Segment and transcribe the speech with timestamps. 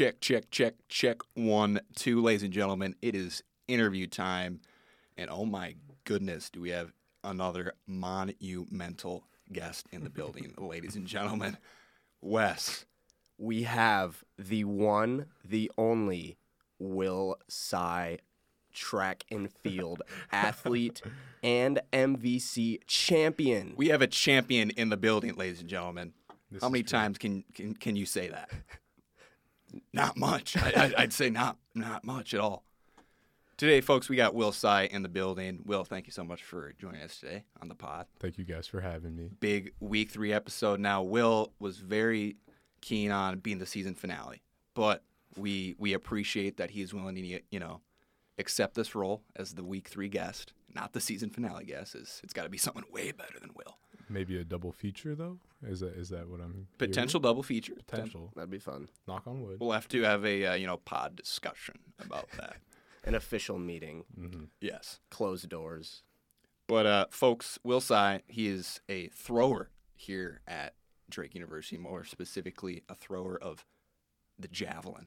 [0.00, 1.18] Check, check, check, check.
[1.34, 2.94] One, two, ladies and gentlemen.
[3.02, 4.62] It is interview time.
[5.18, 11.06] And oh my goodness, do we have another monumental guest in the building, ladies and
[11.06, 11.58] gentlemen.
[12.22, 12.86] Wes.
[13.36, 16.38] We have the one, the only
[16.78, 18.20] Will Tsai
[18.72, 20.00] track and field
[20.32, 21.02] athlete
[21.42, 23.74] and MVC champion.
[23.76, 26.14] We have a champion in the building, ladies and gentlemen.
[26.50, 26.98] This How is many true.
[26.98, 28.48] times can, can can you say that?
[29.92, 30.56] not much.
[30.56, 32.64] I, I, I'd say not not much at all.
[33.56, 35.60] Today, folks, we got Will Tsai in the building.
[35.66, 38.06] Will, thank you so much for joining us today on the pod.
[38.18, 39.28] Thank you guys for having me.
[39.38, 40.80] Big week three episode.
[40.80, 42.36] Now, Will was very
[42.80, 44.40] keen on being the season finale,
[44.74, 45.02] but
[45.36, 47.82] we we appreciate that he's willing to you know
[48.38, 51.94] accept this role as the week three guest, not the season finale guest.
[51.94, 53.76] Is it's got to be someone way better than Will.
[54.10, 55.38] Maybe a double feature though.
[55.66, 56.66] Is that is that what I'm hearing?
[56.78, 57.74] Potential double feature.
[57.74, 58.32] potential?
[58.34, 58.88] That'd be fun.
[59.06, 59.58] Knock on wood.
[59.60, 62.56] We'll have to have a uh, you know pod discussion about that.
[63.04, 66.02] An official meeting, hmm yes, closed doors.
[66.66, 70.74] but uh, folks, Will Tsai, he is a thrower here at
[71.08, 73.64] Drake University, more specifically a thrower of
[74.38, 75.06] the javelin.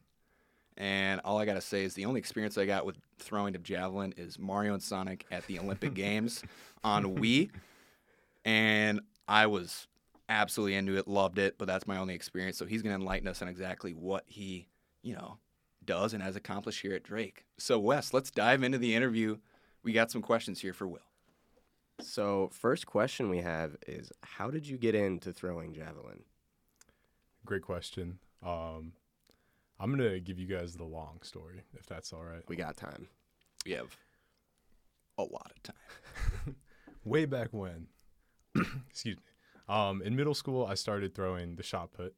[0.76, 4.14] And all I gotta say is the only experience I got with throwing of javelin
[4.18, 6.42] is Mario and Sonic at the Olympic Games
[6.84, 7.52] on Wii,
[8.46, 9.88] and I was
[10.30, 11.58] absolutely into it, loved it.
[11.58, 12.58] But that's my only experience.
[12.58, 14.68] So he's gonna enlighten us on exactly what he,
[15.02, 15.38] you know,
[15.86, 17.46] does and has accomplished here at Drake.
[17.58, 19.38] So Wes, let's dive into the interview.
[19.84, 21.00] We got some questions here for Will.
[22.02, 26.24] So, first question we have is How did you get into throwing javelin?
[27.46, 28.20] Great question.
[28.46, 28.94] Um,
[29.80, 32.44] I'm gonna give you guys the long story, if that's all right.
[32.48, 33.08] We got time.
[33.66, 33.96] We have
[35.18, 36.56] a lot of time.
[37.06, 37.88] Way back when,
[38.90, 39.24] excuse me.
[39.70, 42.16] Um, in middle school, I started throwing the shot put,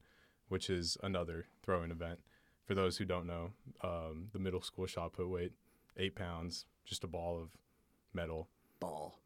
[0.50, 2.20] which is another throwing event.
[2.66, 3.52] For those who don't know,
[3.84, 5.52] um, the middle school shot put weight,
[5.98, 7.50] eight pounds, just a ball of
[8.14, 8.48] metal.
[8.80, 9.20] Ball.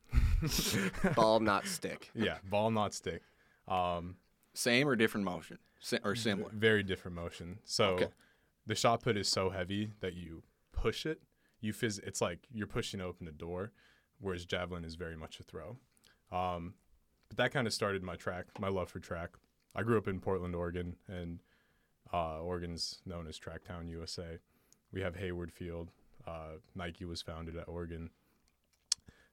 [1.15, 2.09] Ball, not stick.
[2.15, 3.21] Yeah, ball not stick.
[3.67, 4.15] Um,
[4.53, 5.59] Same or different motion,
[6.03, 6.49] or similar.
[6.53, 7.59] Very different motion.
[7.65, 8.07] So Okay.
[8.65, 10.41] the shot put is so heavy that you
[10.71, 11.21] push it.
[11.61, 13.71] You phys- It's like you're pushing open a door,
[14.19, 15.77] whereas javelin is very much a throw.
[16.31, 16.73] Um,
[17.29, 19.29] but that kind of started my track, my love for track.
[19.75, 21.39] I grew up in Portland, Oregon, and
[22.11, 24.39] uh, Oregon's known as Tracktown, USA.
[24.91, 25.91] We have Hayward Field.
[26.27, 28.09] Uh, Nike was founded at Oregon.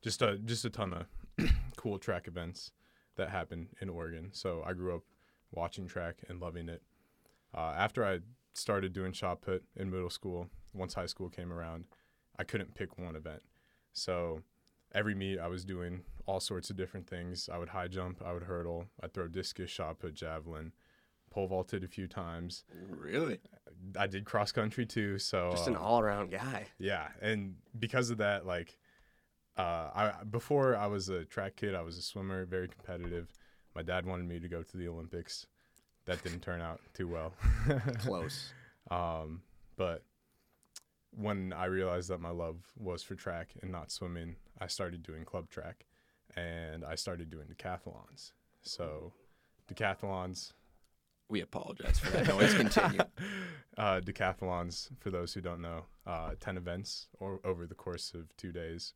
[0.03, 2.71] Just a just a ton of cool track events
[3.17, 4.31] that happen in Oregon.
[4.33, 5.03] So I grew up
[5.51, 6.83] watching track and loving it.
[7.55, 8.21] Uh, after I
[8.53, 11.85] started doing shot put in middle school, once high school came around,
[12.39, 13.43] I couldn't pick one event.
[13.95, 14.43] So
[14.93, 17.49] every meet I was doing all sorts of different things.
[17.53, 20.73] I would high jump, I would hurdle, I'd throw discus, shot put, javelin,
[21.31, 22.65] pole vaulted a few times.
[22.89, 23.39] Really?
[23.99, 25.19] I did cross country too.
[25.19, 26.67] So Just an uh, all around guy.
[26.79, 28.77] yeah, and because of that, like,
[29.57, 33.29] uh, I before I was a track kid, I was a swimmer, very competitive.
[33.75, 35.47] My dad wanted me to go to the Olympics.
[36.07, 37.33] That didn't turn out too well.
[37.99, 38.53] Close.
[38.91, 39.43] Um,
[39.77, 40.05] but
[41.11, 45.25] when I realized that my love was for track and not swimming, I started doing
[45.25, 45.87] club track,
[46.37, 48.33] and I started doing decathlons.
[48.63, 49.13] So,
[49.73, 50.53] decathlons,
[51.29, 52.55] We apologize for that noise.
[52.63, 53.01] Continue.
[53.77, 58.35] uh, decathlons, for those who don't know, uh, 10 events or over the course of
[58.37, 58.93] two days.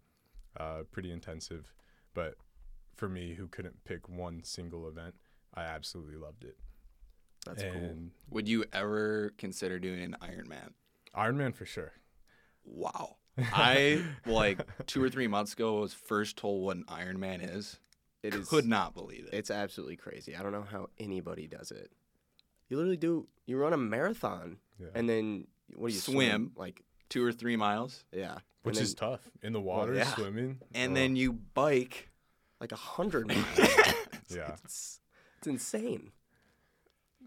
[0.56, 1.72] Uh, pretty intensive.
[2.15, 2.34] But
[2.97, 5.15] for me, who couldn't pick one single event,
[5.54, 6.56] I absolutely loved it.
[7.47, 7.97] That's cool.
[8.31, 10.72] Would you ever consider doing an Ironman?
[11.16, 11.93] Ironman for sure.
[12.65, 13.16] Wow.
[13.53, 17.78] I like two or three months ago was first told what an Iron Man is.
[18.23, 18.49] It is.
[18.49, 19.34] Could not believe it.
[19.34, 20.37] It's absolutely crazy.
[20.37, 21.91] I don't know how anybody does it.
[22.69, 23.27] You literally do.
[23.47, 24.89] You run a marathon Yeah.
[24.95, 26.53] and then what do you Swim.
[26.56, 29.21] Like Two or three miles, yeah, Which and is tough.
[29.43, 30.05] In the water, yeah.
[30.15, 30.61] swimming.
[30.75, 32.09] and oh, then you bike.
[32.61, 33.45] like a hundred miles.
[34.29, 34.55] yeah.
[34.65, 35.00] it's,
[35.39, 36.12] it's insane.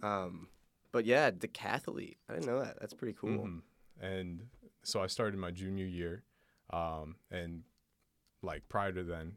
[0.01, 0.47] Um,
[0.93, 2.15] but yeah, decathlete.
[2.29, 2.79] I didn't know that.
[2.79, 3.29] That's pretty cool.
[3.47, 3.61] Mhm.
[4.01, 4.47] And
[4.83, 6.23] so I started my junior year,
[6.71, 7.63] um, and
[8.41, 9.33] like prior to then,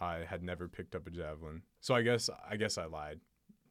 [0.00, 1.62] I had never picked up a javelin.
[1.80, 3.20] So I guess I guess I lied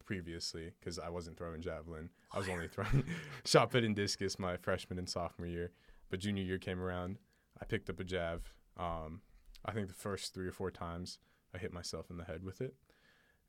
[0.05, 2.09] previously because I wasn't throwing javelin.
[2.33, 3.03] I was only throwing
[3.45, 5.71] shot put and discus my freshman and sophomore year.
[6.09, 7.17] But junior year came around,
[7.61, 8.53] I picked up a jav.
[8.77, 9.21] Um,
[9.65, 11.19] I think the first three or four times
[11.53, 12.75] I hit myself in the head with it.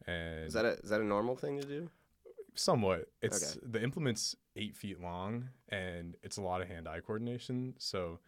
[0.07, 1.91] And Is that a is that a normal thing to do?
[2.59, 3.07] Somewhat.
[3.23, 7.75] It's the implement's eight feet long and it's a lot of hand-eye coordination.
[7.79, 8.19] So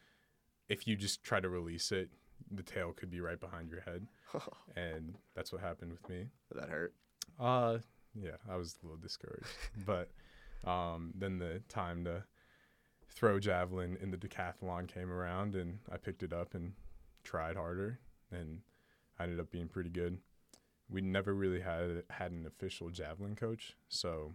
[0.69, 2.11] if you just try to release it
[2.51, 4.07] the tail could be right behind your head.
[4.77, 6.27] And that's what happened with me.
[6.53, 6.95] Did that hurt?
[7.39, 7.79] uh
[8.15, 9.47] yeah i was a little discouraged.
[9.87, 10.11] But
[10.65, 12.25] Um, then the time to
[13.09, 16.73] throw javelin in the decathlon came around, and I picked it up and
[17.25, 17.99] tried harder,
[18.31, 18.61] and
[19.19, 20.19] I ended up being pretty good.
[20.91, 24.35] We never really had had an official javelin coach, so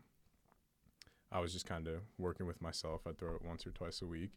[1.31, 3.01] I was just kind of working with myself.
[3.05, 4.31] I'd throw it once or twice a week,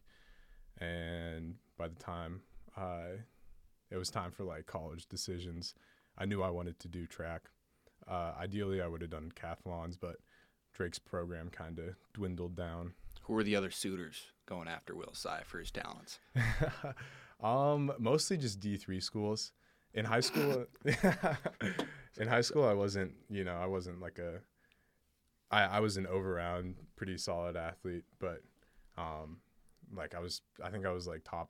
[0.79, 2.41] and by the time
[2.75, 3.19] I,
[3.89, 5.75] it was time for like college decisions,
[6.17, 7.43] I knew I wanted to do track.
[8.07, 10.17] Uh, ideally, I would have done decathlons, but
[10.73, 12.93] Drake's program kind of dwindled down.
[13.23, 16.19] Who were the other suitors going after Will Tsai for his talents?
[17.43, 19.51] um, mostly just D three schools.
[19.93, 20.65] In high school,
[22.17, 24.41] in high school, I wasn't, you know, I wasn't like a,
[25.51, 28.41] I, I was an over round, pretty solid athlete, but,
[28.97, 29.37] um,
[29.95, 31.49] like I was, I think I was like top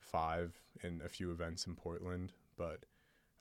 [0.00, 2.84] five in a few events in Portland, but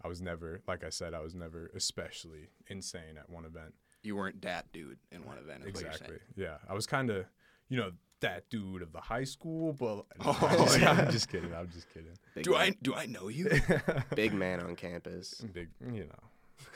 [0.04, 3.74] I was never, like I said, I was never especially insane at one event.
[4.04, 5.64] You weren't that dude in one event.
[5.66, 6.18] Exactly.
[6.36, 7.26] Yeah, I was kind of,
[7.70, 7.92] you know,
[8.22, 10.92] that dude of the high school, but Oh, I'm, just, yeah.
[10.92, 11.54] I'm just kidding.
[11.54, 12.12] I'm just kidding.
[12.36, 13.50] Big Do man, I do I know you?
[14.16, 15.36] big man on campus?
[15.54, 16.24] Big, you know,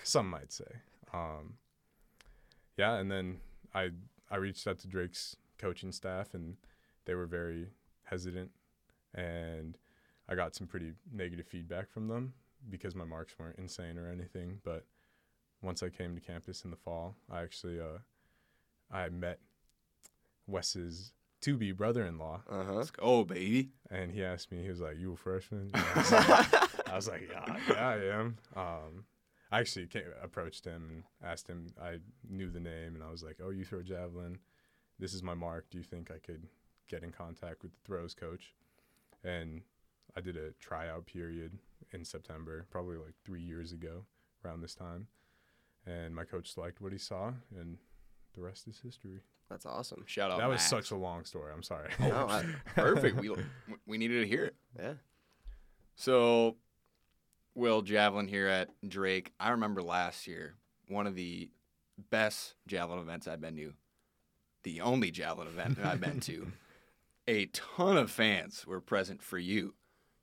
[0.03, 0.65] some might say.
[1.13, 1.55] Um,
[2.77, 3.37] yeah, and then
[3.73, 3.89] I
[4.29, 6.57] I reached out to Drake's coaching staff, and
[7.05, 7.67] they were very
[8.03, 8.51] hesitant,
[9.13, 9.77] and
[10.29, 12.33] I got some pretty negative feedback from them
[12.69, 14.59] because my marks weren't insane or anything.
[14.63, 14.85] But
[15.61, 17.99] once I came to campus in the fall, I actually uh,
[18.91, 19.39] I met
[20.47, 21.11] Wes's
[21.41, 22.73] to be brother-in-law, Uh huh.
[22.73, 22.91] Let's
[23.25, 23.69] baby.
[23.89, 27.07] and he asked me, he was like, "You a freshman?" I was like- I was
[27.07, 29.05] like, "Yeah, yeah, I am." Um,
[29.51, 31.67] I actually came, approached him and asked him.
[31.81, 31.97] I
[32.29, 34.37] knew the name, and I was like, "Oh, you throw javelin.
[34.99, 35.69] This is my mark.
[35.69, 36.47] Do you think I could
[36.87, 38.53] get in contact with the throws coach?"
[39.23, 39.61] And
[40.15, 41.57] I did a tryout period
[41.91, 44.05] in September, probably like three years ago,
[44.45, 45.07] around this time.
[45.85, 47.77] And my coach liked what he saw, and
[48.35, 49.21] the rest is history.
[49.51, 50.03] That's awesome.
[50.05, 50.39] Shout out.
[50.39, 50.69] that was Max.
[50.69, 51.51] such a long story.
[51.53, 51.89] I'm sorry.
[51.99, 53.19] No, I- perfect.
[53.19, 53.31] We
[53.85, 54.55] we needed to hear it.
[54.79, 54.93] Yeah.
[55.95, 56.55] So,
[57.53, 59.33] Will Javelin here at Drake.
[59.41, 60.55] I remember last year
[60.87, 61.49] one of the
[62.09, 63.73] best javelin events I've been to.
[64.63, 66.47] The only javelin event that I've been to.
[67.27, 69.73] A ton of fans were present for you.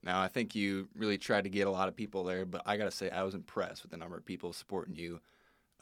[0.02, 2.78] Now I think you really tried to get a lot of people there, but I
[2.78, 5.20] gotta say I was impressed with the number of people supporting you.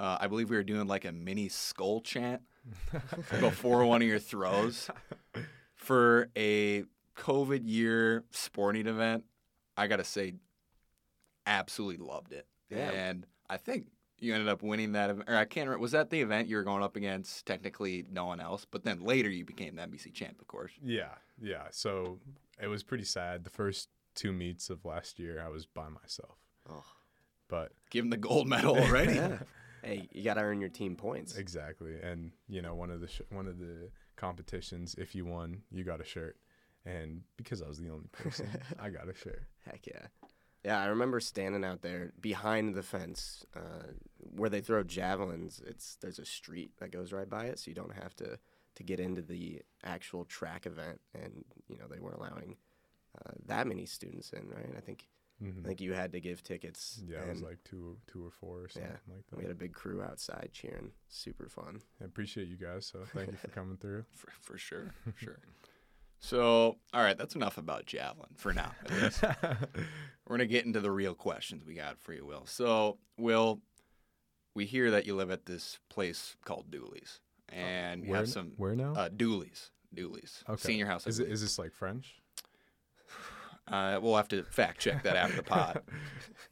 [0.01, 2.43] Uh, I believe we were doing like a mini skull chant
[3.41, 4.91] before one of your throws
[5.75, 6.85] for a
[7.17, 9.25] COVID year sporting event.
[9.77, 10.35] I gotta say,
[11.47, 12.47] absolutely loved it.
[12.71, 12.91] Yeah.
[12.91, 13.87] And I think
[14.19, 15.29] you ended up winning that event.
[15.29, 15.83] Or I can't remember.
[15.83, 18.67] Was that the event you were going up against technically no one else?
[18.71, 20.73] But then later you became the MVC champ, of course.
[20.83, 21.65] Yeah, yeah.
[21.71, 22.19] So
[22.61, 23.45] it was pretty sad.
[23.45, 26.39] The first two meets of last year, I was by myself.
[26.69, 26.85] Oh.
[27.49, 29.15] But Give him the gold medal already.
[29.17, 29.39] Yeah.
[29.87, 31.37] Hey, you gotta earn your team points.
[31.37, 35.63] exactly, and you know, one of the sh- one of the competitions, if you won,
[35.71, 36.37] you got a shirt.
[36.85, 38.49] And because I was the only person,
[38.81, 39.43] I got a shirt.
[39.65, 40.07] Heck yeah.
[40.65, 45.63] Yeah, I remember standing out there behind the fence uh, where they throw javelins.
[45.65, 48.39] It's there's a street that goes right by it, so you don't have to
[48.77, 51.01] to get into the actual track event.
[51.15, 52.57] And you know they weren't allowing
[53.17, 54.75] uh, that many students in, right?
[54.77, 55.07] I think
[55.43, 55.65] Mhm.
[55.65, 57.03] I think you had to give tickets.
[57.07, 59.37] Yeah, it was like two, two or four or something like that.
[59.37, 60.93] we had a big crew outside cheering.
[61.09, 61.83] Super fun.
[62.01, 64.05] I appreciate you guys, so thank you for coming through.
[64.15, 64.93] For, for sure.
[65.05, 65.39] For sure.
[66.19, 68.73] So, all right, that's enough about javelin for now.
[70.27, 72.47] We're gonna get into the real questions we got for you, Will.
[72.47, 73.61] So, Will,
[74.55, 77.21] we hear that you live at this place called Dooley's,
[77.51, 78.95] and you where, have some where now?
[78.95, 80.63] uh, Dooley's, Dooley's, Okay.
[80.69, 81.07] senior house.
[81.07, 81.35] Is it believe.
[81.35, 82.23] is this like French?
[83.69, 85.83] Uh, we'll have to fact check that after the pod.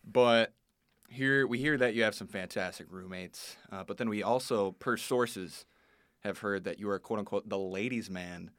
[0.06, 0.52] But
[1.08, 4.96] here we hear that you have some fantastic roommates, uh, but then we also, per
[4.96, 5.64] sources,
[6.20, 8.50] have heard that you are quote unquote the ladies' man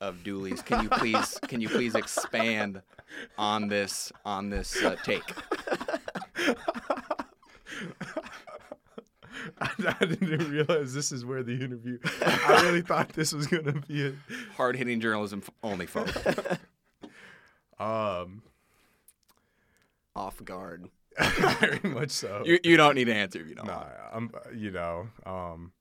[0.00, 0.62] of Dooley's.
[0.62, 2.82] Can you please can you please expand
[3.38, 5.22] on this on this uh, take?
[9.60, 11.98] I didn't realize this is where the interview.
[12.22, 14.14] I really thought this was gonna be it.
[14.56, 16.16] Hard hitting journalism only, folks.
[17.78, 18.42] Um,
[20.14, 20.88] Off guard.
[21.60, 22.42] very much so.
[22.44, 23.66] You you don't need to answer if you don't.
[23.66, 23.84] Nah.
[24.12, 24.30] I'm.
[24.54, 25.72] You know, um,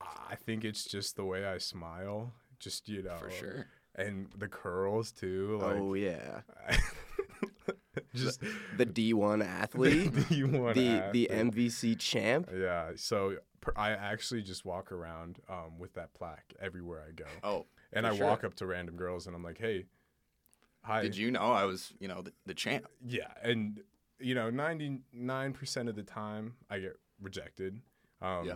[0.00, 2.32] I think it's just the way I smile.
[2.58, 3.66] Just you know, For sure.
[3.96, 5.58] and the curls too.
[5.60, 6.40] Like, oh yeah.
[8.14, 8.40] just
[8.76, 10.12] The D1 athlete.
[10.30, 12.48] you want the the MVC champ.
[12.54, 17.24] Yeah, so per, I actually just walk around um, with that plaque everywhere I go,
[17.42, 17.64] Oh,
[17.94, 18.26] and I sure.
[18.26, 19.86] walk up to random girls and I'm like, "Hey,
[20.82, 22.86] hi." did you know I was you know the, the champ?
[23.02, 23.80] Yeah, and
[24.20, 27.80] you know, ninety nine percent of the time I get rejected.
[28.20, 28.54] Um, Yeah.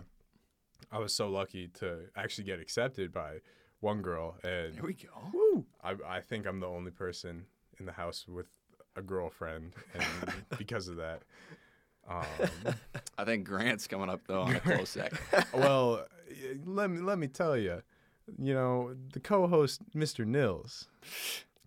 [0.91, 3.39] I was so lucky to actually get accepted by
[3.79, 5.09] one girl, and There we go.
[5.33, 7.45] Woo, I, I think I'm the only person
[7.79, 8.47] in the house with
[8.95, 11.23] a girlfriend, and because of that,
[12.07, 12.25] um,
[13.17, 15.19] I think Grant's coming up though on a close second.
[15.53, 16.05] well,
[16.65, 17.81] let me let me tell you,
[18.37, 20.25] you know, the co-host Mr.
[20.25, 20.87] Nils,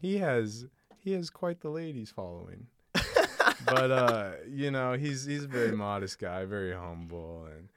[0.01, 0.67] he has
[0.99, 2.67] he has quite the ladies following.
[3.67, 7.69] but uh, you know, he's he's a very modest guy, very humble, and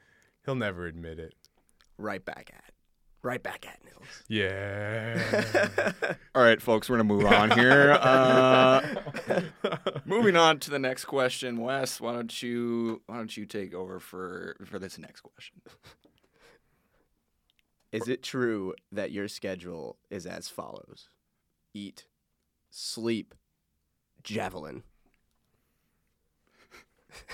[0.46, 1.34] he'll never admit it.
[1.98, 2.73] Right back at.
[3.24, 4.24] Right back at Nils.
[4.28, 5.94] Yeah.
[6.36, 7.94] All right, folks, we're gonna move on here.
[7.94, 8.82] Uh,
[10.06, 12.02] moving on to the next question, Wes.
[12.02, 15.62] Why don't you why don't you take over for for this next question?
[17.94, 21.08] Is it true that your schedule is as follows?
[21.74, 22.08] Eat,
[22.72, 23.34] sleep,
[24.22, 24.84] javelin.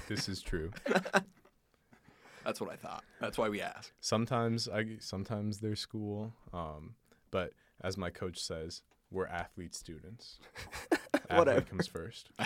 [0.08, 0.72] this is true.
[2.46, 3.03] That's what I thought.
[3.19, 3.91] That's why we asked.
[4.01, 6.96] Sometimes I sometimes there's school, um,
[7.31, 8.81] but as my coach says,
[9.12, 10.39] we're athlete students.
[11.29, 11.51] Whatever.
[11.60, 12.29] Athlete comes first.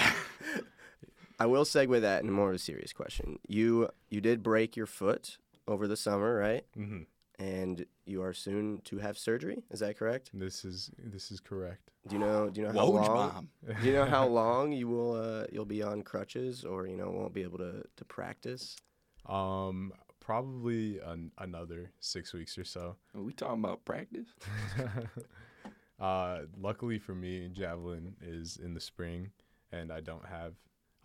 [1.39, 3.39] I will segue that into more of a serious question.
[3.47, 6.65] You you did break your foot over the summer, right?
[6.75, 7.01] hmm
[7.39, 9.63] And you are soon to have surgery.
[9.71, 10.29] Is that correct?
[10.33, 11.91] This is this is correct.
[12.07, 12.49] Do you know?
[12.49, 13.15] Do you know how Woj long?
[13.15, 13.49] bomb.
[13.81, 17.09] Do you know how long you will uh, you'll be on crutches, or you know
[17.09, 18.75] won't be able to to practice?
[19.27, 22.95] Um, probably an, another six weeks or so.
[23.15, 24.27] Are we talking about practice?
[25.99, 29.31] uh, luckily for me, javelin is in the spring,
[29.71, 30.53] and I don't have.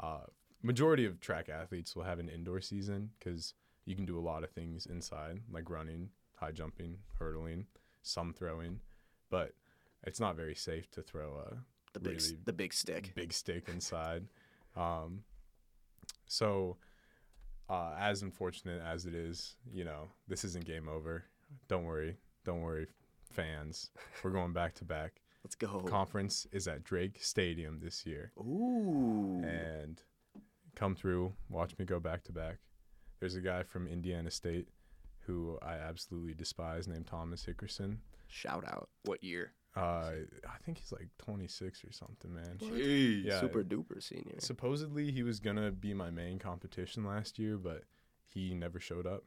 [0.01, 0.27] Uh,
[0.63, 4.45] majority of track athletes will have an indoor season because you can do a lot
[4.45, 7.67] of things inside, like running, high jumping, hurdling,
[8.03, 8.81] some throwing,
[9.31, 9.53] but
[10.05, 11.57] it's not very safe to throw a
[11.93, 13.13] The big Really the big stick.
[13.15, 14.27] big stick inside.
[14.77, 15.23] Um,
[16.27, 16.77] so,
[17.69, 21.25] uh, as unfortunate as it is, you know, this isn't game over.
[21.69, 22.17] Don't worry.
[22.45, 22.87] Don't worry,
[23.31, 23.91] fans.
[24.23, 25.21] We're going back to back.
[25.45, 25.81] Let's go.
[25.81, 28.33] Conference is at Drake Stadium this year.
[28.39, 29.43] Ooh.
[29.45, 30.01] And
[30.75, 32.59] come through, watch me go back to back.
[33.21, 34.69] There's a guy from Indiana State
[35.27, 37.99] who I absolutely despise named Thomas Hickerson.
[38.29, 38.89] Shout out.
[39.05, 39.53] What year?
[39.77, 40.11] Uh,
[40.47, 42.57] I think he's like 26 or something, man.
[42.59, 43.25] Jeez.
[43.25, 43.41] Yeah.
[43.41, 44.37] Super duper senior.
[44.39, 47.85] Supposedly he was gonna be my main competition last year, but
[48.27, 49.25] he never showed up.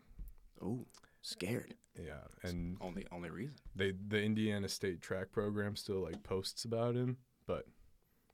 [0.62, 0.86] Oh,
[1.22, 1.76] Scared.
[1.96, 3.56] Yeah, and Only only reason.
[3.76, 7.66] they the Indiana State track program still like posts about him, but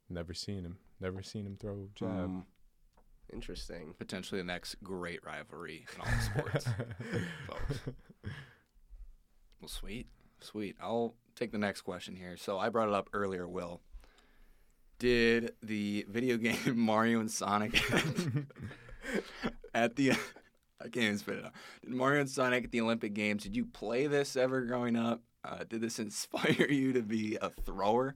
[0.10, 0.78] never seen him.
[1.00, 2.28] Never seen him throw jab.
[2.30, 2.40] Hmm.
[3.34, 3.94] Interesting.
[4.00, 6.66] Potentially the next great rivalry in all sports.
[9.60, 10.08] Well, sweet,
[10.40, 10.76] sweet.
[10.82, 12.36] I'll take the next question here.
[12.38, 13.48] So I brought it up earlier.
[13.48, 13.82] Will
[15.00, 17.82] did the video game Mario and Sonic
[19.74, 20.12] at the
[20.79, 21.53] I can't even spit it out.
[21.84, 23.44] Did Mario and Sonic at the Olympic Games?
[23.44, 25.22] Did you play this ever growing up?
[25.44, 28.15] Uh, did this inspire you to be a thrower?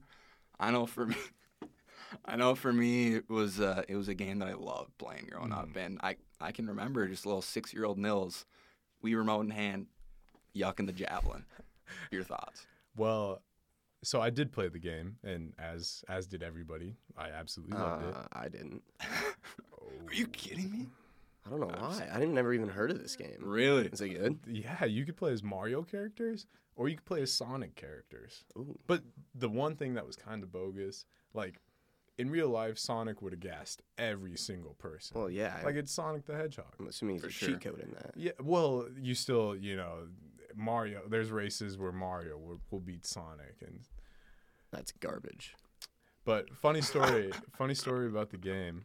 [0.60, 1.16] I know for me.
[2.24, 5.28] I know for me it was uh, it was a game that I loved playing
[5.30, 8.44] growing up, and I, I can remember just a little six year old Nils,
[9.02, 9.86] Wii remote in hand,
[10.54, 11.46] yucking the javelin.
[12.10, 12.66] Your thoughts?
[12.96, 13.42] Well,
[14.02, 16.96] so I did play the game, and as as did everybody.
[17.16, 18.14] I absolutely loved it.
[18.14, 18.82] Uh, I didn't.
[19.00, 20.86] Are you kidding me?
[21.46, 22.08] I don't know why.
[22.12, 23.36] I didn't never even heard of this game.
[23.40, 23.86] Really?
[23.86, 24.38] Is it good?
[24.46, 26.46] Yeah, you could play as Mario characters,
[26.76, 28.44] or you could play as Sonic characters.
[28.56, 28.78] Ooh.
[28.86, 29.02] But
[29.34, 31.58] the one thing that was kind of bogus, like
[32.18, 35.18] in real life, Sonic would have gassed every single person.
[35.18, 35.60] Well, yeah.
[35.64, 36.74] Like it's Sonic the Hedgehog.
[36.78, 37.48] I'm assuming For there's a sure.
[37.50, 38.12] cheat code in that.
[38.14, 40.08] Yeah, well, you still, you know,
[40.56, 41.02] Mario.
[41.08, 43.80] There's races where Mario will, will beat Sonic, and
[44.70, 45.54] That's garbage.
[46.24, 48.84] but funny story, funny story about the game.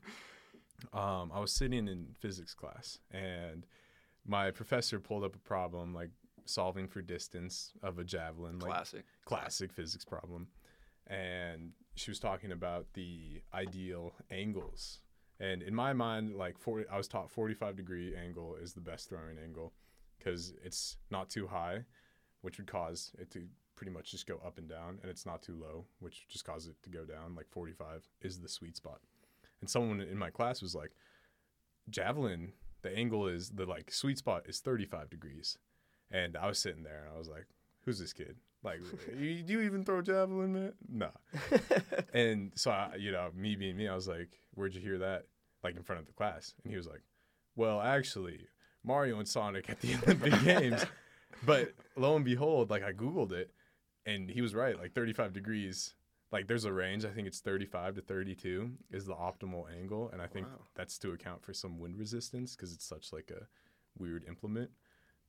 [0.93, 3.65] Um, I was sitting in physics class, and
[4.25, 6.11] my professor pulled up a problem like
[6.45, 9.05] solving for distance of a javelin, like Classic.
[9.25, 10.47] classic physics problem.
[11.07, 14.99] And she was talking about the ideal angles.
[15.39, 19.07] And in my mind, like 40, I was taught 45 degree angle is the best
[19.09, 19.73] throwing angle
[20.17, 21.85] because it's not too high,
[22.41, 23.43] which would cause it to
[23.75, 26.69] pretty much just go up and down, and it's not too low, which just causes
[26.69, 27.35] it to go down.
[27.35, 28.99] Like 45 is the sweet spot.
[29.61, 30.91] And someone in my class was like,
[31.89, 35.57] javelin, the angle is the like sweet spot is 35 degrees.
[36.11, 37.45] And I was sitting there and I was like,
[37.85, 38.37] who's this kid?
[38.63, 38.79] Like,
[39.17, 40.73] you, do you even throw javelin, man?
[40.89, 41.09] Nah.
[42.13, 45.23] and so, I, you know, me being me, I was like, where'd you hear that?
[45.63, 46.53] Like in front of the class.
[46.63, 47.01] And he was like,
[47.55, 48.47] well, actually,
[48.87, 50.85] Mario and Sonic at the Olympic Games.
[51.45, 53.51] But lo and behold, like I Googled it
[54.05, 54.77] and he was right.
[54.79, 55.93] Like 35 degrees,
[56.31, 57.05] like there's a range.
[57.05, 60.09] I think it's 35 to 32 is the optimal angle.
[60.11, 60.59] And I think Wow.
[60.75, 63.45] that's to account for some wind resistance because it's such like a
[63.99, 64.71] weird implement.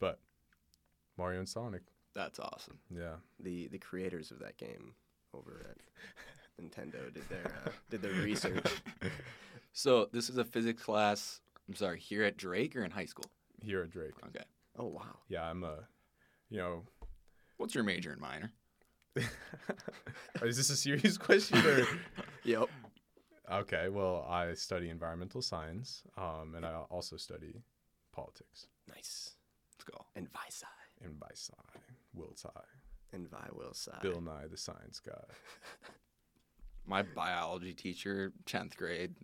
[0.01, 0.21] But
[1.19, 1.83] Mario and Sonic.
[2.15, 2.79] That's awesome.
[2.91, 3.17] Yeah.
[3.41, 4.95] The the creators of that game
[5.35, 5.77] over at
[6.65, 8.71] Nintendo did their uh, did their research.
[9.73, 11.41] So this is a physics class.
[11.69, 13.27] I'm sorry, here at Drake or in high school?
[13.63, 14.13] Here at Drake.
[14.29, 14.45] Okay.
[14.79, 15.19] Oh wow.
[15.29, 15.79] Yeah, I'm a,
[16.51, 16.83] you know,
[17.57, 18.53] What's your major and minor?
[20.43, 21.87] is this a serious question or?
[22.45, 22.69] Yep.
[23.53, 27.63] Okay, well, I study environmental science, um, and I also study
[28.13, 28.69] politics.
[28.89, 29.35] Nice.
[29.75, 30.07] Let's go.
[30.15, 30.65] And Visci.
[31.05, 31.53] And by sci,
[32.15, 32.49] will tie,
[33.13, 34.01] And Vi will side.
[34.03, 35.13] Bill Nye the Science Guy.
[36.87, 39.15] My biology teacher, 10th grade,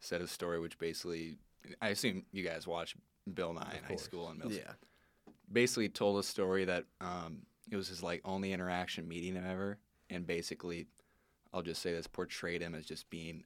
[0.00, 1.36] said a story which basically,
[1.80, 2.96] I assume you guys watch
[3.32, 4.72] Bill Nye in high school and middle Yeah.
[5.50, 9.78] basically told a story that um, it was his like only interaction meeting him ever,
[10.10, 10.86] and basically,
[11.52, 13.44] I'll just say this portrayed him as just being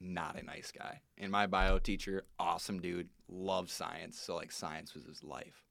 [0.00, 1.00] not a nice guy.
[1.18, 5.64] And my bio teacher, awesome dude, loved science, so like science was his life,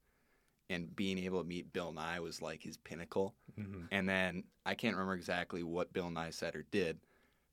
[0.68, 3.34] and being able to meet Bill Nye was like his pinnacle.
[3.56, 7.00] hmm And then I can't remember exactly what Bill Nye said or did,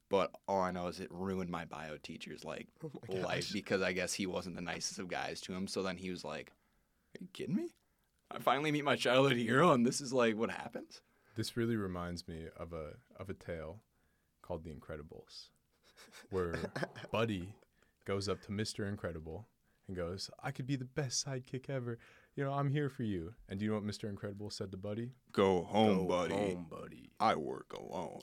[0.10, 3.92] but all I know is it ruined my bio teacher's like Oh life because I
[3.94, 5.68] guess he wasn't the nicest of guys to him.
[5.68, 6.52] So then he was like,
[7.16, 7.74] "Are you kidding me?
[8.32, 11.02] I finally meet my childhood hero, and this is like what happens."
[11.36, 13.82] This really reminds me of a of a tale
[14.42, 15.50] called The Incredibles,
[16.32, 16.56] where
[17.12, 17.54] Buddy
[18.06, 18.88] goes up to Mr.
[18.88, 19.48] Incredible
[19.88, 22.00] and goes, "I could be the best sidekick ever.
[22.36, 24.10] You know, I'm here for you." And do you know what Mr.
[24.10, 25.12] Incredible said to Buddy?
[25.32, 26.34] Go home, Go buddy.
[26.34, 27.12] home, buddy.
[27.20, 28.22] I work alone.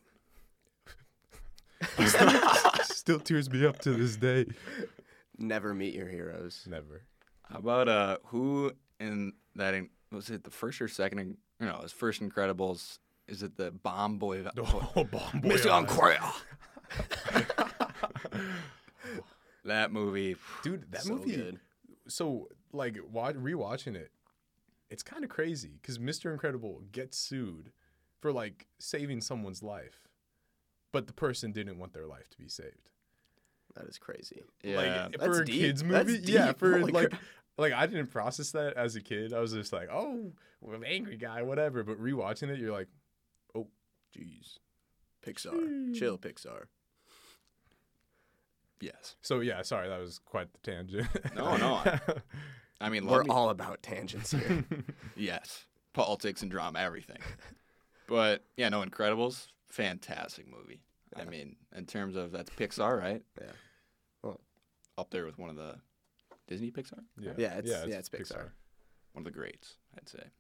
[2.84, 4.46] Still tears me up to this day.
[5.38, 6.64] Never meet your heroes.
[6.68, 7.02] Never.
[7.50, 11.18] How about uh, who in that in, was it the first or second?
[11.18, 12.98] in- No, it was first Incredibles.
[13.28, 14.44] Is it the Bomb Boy?
[14.58, 15.82] Oh, bomb boy Mission eyes.
[15.82, 16.28] Incredible.
[19.64, 20.36] that movie.
[20.62, 20.90] dude.
[20.92, 21.36] That So movie.
[21.36, 21.60] good.
[22.06, 24.10] So, like, wa- rewatching it,
[24.90, 26.30] it's kind of crazy because Mr.
[26.32, 27.72] Incredible gets sued
[28.20, 30.03] for like saving someone's life,
[30.94, 32.88] but the person didn't want their life to be saved.
[33.74, 34.44] That is crazy.
[34.62, 34.76] Yeah.
[34.76, 35.60] like That's for a deep.
[35.60, 36.46] kids That's movie, yeah.
[36.46, 36.58] deep.
[36.60, 37.20] For Holy like, crap.
[37.58, 39.32] like I didn't process that as a kid.
[39.34, 41.82] I was just like, oh, well, angry guy, whatever.
[41.82, 42.86] But rewatching it, you're like,
[43.54, 43.66] oh,
[44.16, 44.58] jeez.
[45.26, 45.94] Pixar.
[45.94, 46.66] Chill, Pixar.
[48.80, 49.16] yes.
[49.22, 51.08] So yeah, sorry, that was quite the tangent.
[51.34, 51.82] No, no,
[52.80, 54.64] I mean, We're me- all about tangents here.
[55.16, 57.18] Yes, politics and drama, everything.
[58.06, 60.80] But yeah, no, Incredibles, fantastic movie.
[61.16, 63.22] I mean, in terms of that's Pixar, right?
[63.40, 63.52] Yeah.
[64.22, 64.40] Well-
[64.98, 65.76] up there with one of the
[66.46, 68.52] Disney Pixar, yeah, Yeah, it's- yeah, it's Pixar.
[69.12, 70.30] one of the greats, I'd say.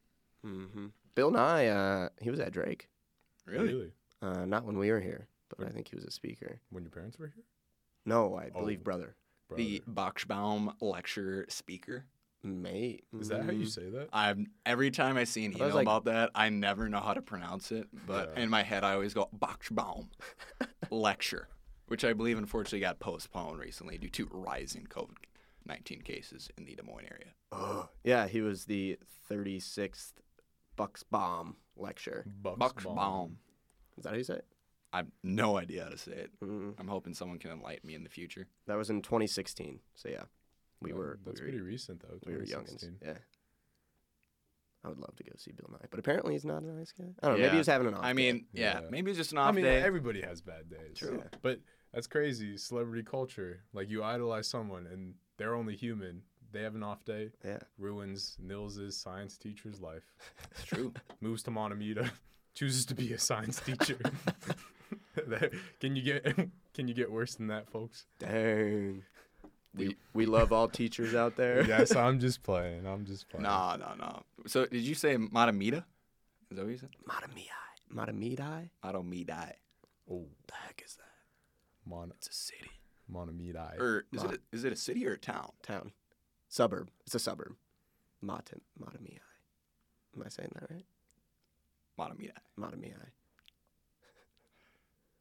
[0.42, 2.88] hmm Bill Nye, uh, he was at Drake.
[3.46, 3.92] Really?
[4.20, 6.60] Uh, not when we were here, but I think he was a speaker.
[6.70, 7.44] When your parents were here,
[8.06, 8.84] No, I believe Oh.
[8.84, 9.16] brother.
[9.56, 10.12] The brother.
[10.12, 12.04] Boxbaum lecture speaker.
[12.44, 13.04] Mate.
[13.18, 14.08] Is that how you Mm, say that?
[14.12, 17.14] I'm every time I see an I email like- about that, I never know how
[17.14, 17.88] to pronounce it.
[18.06, 18.42] But Yeah.
[18.44, 20.08] in my head, I always go Boxbaum
[20.90, 21.48] lecture,
[21.86, 25.16] which I believe unfortunately got postponed recently due to rising COVID
[25.66, 27.34] nineteen cases in the Des Moines area.
[27.50, 28.98] Oh, yeah, he was the
[29.30, 30.12] 36th
[30.76, 32.26] Bucksbaum lecture.
[32.42, 33.36] Bucks Boxbaum.
[33.96, 34.46] Is that how you say it?
[34.92, 36.30] I have no idea how to say it.
[36.42, 38.46] Mm, I'm hoping someone can enlighten me in the future.
[38.66, 39.80] that was in 2016.
[39.94, 40.24] So yeah,
[40.84, 42.18] we Oh, were That's we were, pretty recent though.
[42.26, 42.78] we were youngins.
[42.80, 42.96] 2016.
[43.02, 43.14] Yeah.
[44.84, 47.04] I would love to go see Bill Nye, but apparently he's not a nice guy.
[47.22, 47.30] I don't know.
[47.38, 47.50] Maybe Yeah.
[47.52, 48.14] he was having an off I day.
[48.14, 48.88] mean, yeah, Yeah.
[48.90, 49.80] maybe it's just an off I mean, day.
[49.82, 50.96] everybody has bad days.
[50.98, 51.16] True.
[51.22, 51.38] Yeah.
[51.40, 51.60] But
[51.92, 52.56] that's crazy.
[52.58, 53.62] Celebrity culture.
[53.72, 56.22] Like you idolize someone and they're only human.
[56.52, 57.32] They have an off day.
[57.44, 60.04] yeah, Ruins Nils's science teacher's life.
[60.52, 60.92] it's true.
[61.20, 62.10] Moves to Montemita.
[62.54, 63.98] Chooses to be a science teacher.
[65.80, 66.36] Can you get
[66.74, 68.06] can you get worse than that, folks?
[68.18, 69.02] dang.
[69.76, 71.64] We we love all teachers out there.
[71.66, 72.86] yes, I'm just playing.
[72.86, 73.42] I'm just playing.
[73.42, 74.22] no, no, no.
[74.46, 75.84] So did you say Matamita?
[76.50, 76.90] Is that what you said?
[77.08, 77.48] Matamidi.
[77.92, 78.70] Matamidi?
[78.84, 79.52] Matamidi.
[80.10, 81.90] Oh, The heck is that?
[81.90, 82.70] Mon It's a city.
[83.12, 83.78] Montemita.
[83.80, 85.50] Or is Ma- it a, is it a city or a town?
[85.62, 85.92] Town.
[86.48, 86.88] Suburb.
[87.06, 87.54] It's a suburb.
[88.22, 89.18] Matam Matamidi.
[90.16, 90.84] Am I saying that right?
[91.98, 92.30] Matamidi.
[92.58, 92.94] Matamidi.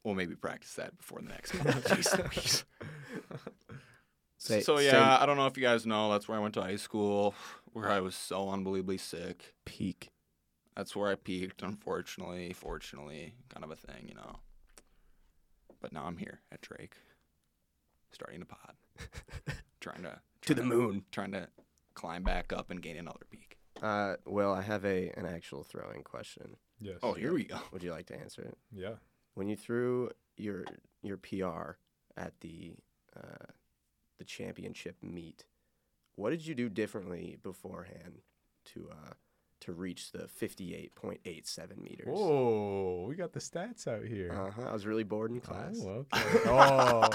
[0.04, 1.66] We'll maybe practice that before the next one.
[4.44, 4.58] Jeez Louise.
[4.58, 6.10] Say, so say yeah, I don't know if you guys know.
[6.12, 7.34] That's where I went to high school,
[7.72, 9.54] where I was so unbelievably sick.
[9.64, 10.10] peak.
[10.76, 14.36] That's where I peaked, unfortunately, fortunately, kind of a thing, you know.
[15.80, 16.94] But now I'm here at Drake,
[18.12, 18.74] starting a pod,
[19.80, 21.04] trying to To the trying moon.
[21.12, 21.48] trying to
[21.94, 23.56] climb back up and gain another peak.
[23.82, 26.56] Uh, well, I have a an actual throwing question.
[26.80, 26.98] Yes.
[27.02, 27.58] Oh, here we go.
[27.72, 28.56] Would you like to answer it?
[28.72, 28.94] Yeah.
[29.34, 30.64] When you threw your
[31.02, 31.76] your PR
[32.16, 32.74] at the
[33.16, 33.46] uh,
[34.18, 35.44] the championship meet,
[36.16, 38.20] what did you do differently beforehand
[38.66, 39.14] to uh,
[39.64, 42.06] to reach the 58.87 meters.
[42.06, 44.30] Whoa, we got the stats out here.
[44.32, 44.68] Uh-huh.
[44.68, 45.80] I was really bored in class.
[45.82, 46.40] Oh, okay.
[46.46, 47.08] oh,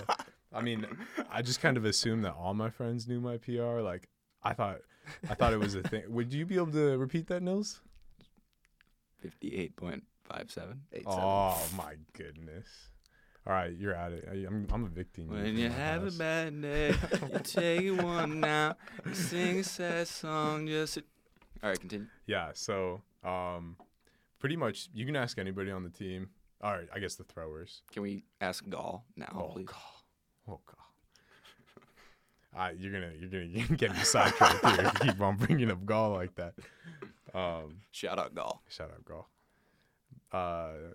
[0.51, 0.87] I mean,
[1.31, 3.81] I just kind of assumed that all my friends knew my PR.
[3.81, 4.09] Like,
[4.41, 4.79] I thought,
[5.29, 6.03] I thought it was a thing.
[6.09, 7.81] Would you be able to repeat that, Nils?
[9.21, 10.81] Fifty-eight point five seven.
[11.05, 12.67] Oh my goodness!
[13.47, 14.27] All right, you're at it.
[14.29, 15.33] I, I'm, I'm evicting you.
[15.41, 16.89] When you have a bad day,
[17.33, 18.75] you take one now.
[19.05, 20.95] You sing a sad song just.
[20.95, 21.03] To...
[21.63, 22.07] All right, continue.
[22.27, 23.75] Yeah, so um,
[24.39, 26.29] pretty much you can ask anybody on the team.
[26.61, 27.81] All right, I guess the throwers.
[27.91, 29.67] Can we ask Gall now, Oh, please?
[30.47, 30.75] Oh god.
[32.57, 33.47] Uh, you're gonna you're gonna
[33.77, 36.53] get me sidetracked here if you keep on bringing up Gall like that.
[37.33, 38.61] Um, Shout out Gall.
[38.67, 39.29] shout out Gall.
[40.31, 40.93] Uh,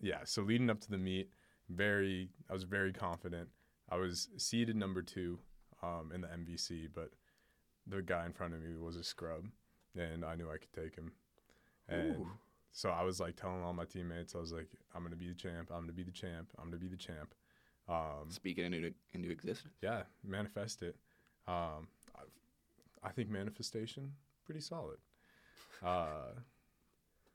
[0.00, 0.18] yeah.
[0.24, 1.30] So leading up to the meet,
[1.68, 3.48] very I was very confident.
[3.90, 5.38] I was seeded number two
[5.82, 7.10] um, in the MVC, but
[7.86, 9.46] the guy in front of me was a scrub,
[9.96, 11.12] and I knew I could take him.
[11.88, 12.28] And Ooh.
[12.70, 15.34] so I was like telling all my teammates, I was like, I'm gonna be the
[15.34, 15.70] champ.
[15.72, 16.50] I'm gonna be the champ.
[16.58, 17.34] I'm gonna be the champ.
[17.88, 19.74] Um, Speaking into into existence.
[19.82, 20.96] yeah, manifest it.
[21.46, 22.22] Um, I,
[23.04, 24.12] I think manifestation
[24.44, 24.98] pretty solid.
[25.84, 26.32] Uh,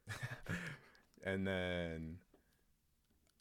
[1.23, 2.17] and then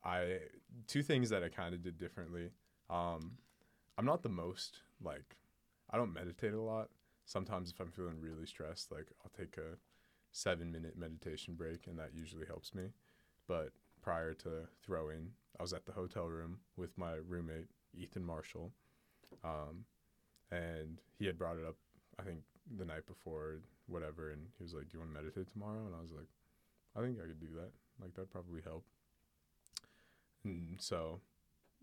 [0.04, 0.38] I
[0.86, 2.50] two things that I kind of did differently.
[2.90, 3.32] Um,
[3.98, 5.36] I'm not the most like
[5.90, 6.88] I don't meditate a lot.
[7.24, 9.76] Sometimes if I'm feeling really stressed, like I'll take a
[10.32, 12.84] seven minute meditation break, and that usually helps me.
[13.46, 18.72] But prior to throwing, I was at the hotel room with my roommate Ethan Marshall,
[19.44, 19.84] um,
[20.50, 21.76] and he had brought it up.
[22.18, 22.40] I think
[22.78, 25.94] the night before, whatever, and he was like, "Do you want to meditate tomorrow?" And
[25.94, 26.28] I was like,
[26.96, 27.70] "I think I could do that.
[28.00, 28.84] Like that'd probably help."
[30.44, 31.20] And so,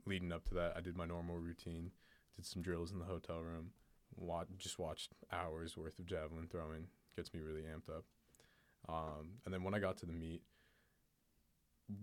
[0.05, 1.91] leading up to that, I did my normal routine,
[2.35, 3.71] did some drills in the hotel room,
[4.15, 6.87] wa- just watched hours worth of javelin throwing.
[7.15, 8.05] Gets me really amped up.
[8.87, 10.41] Um, and then when I got to the meet,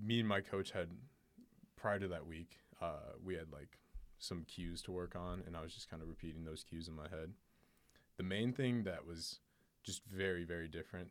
[0.02, 0.88] me and my coach had
[1.76, 3.78] prior to that week, uh, we had like
[4.18, 6.94] some cues to work on, and I was just kind of repeating those cues in
[6.94, 7.32] my head.
[8.16, 9.40] The main thing that was
[9.84, 11.10] just very, very different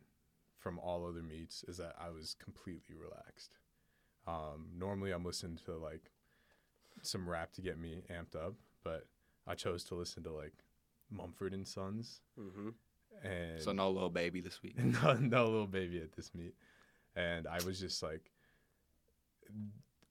[0.58, 3.58] from all other meets is that I was completely relaxed.
[4.28, 6.12] Um, normally, I'm listening to like
[7.02, 9.06] some rap to get me amped up, but
[9.48, 10.54] I chose to listen to like
[11.12, 12.70] Mumford and Sons Mm-hmm.
[13.28, 14.78] and So no Lil Baby this week.
[15.04, 16.56] no, no Lil Baby at this meet,
[17.16, 18.32] and I was just like,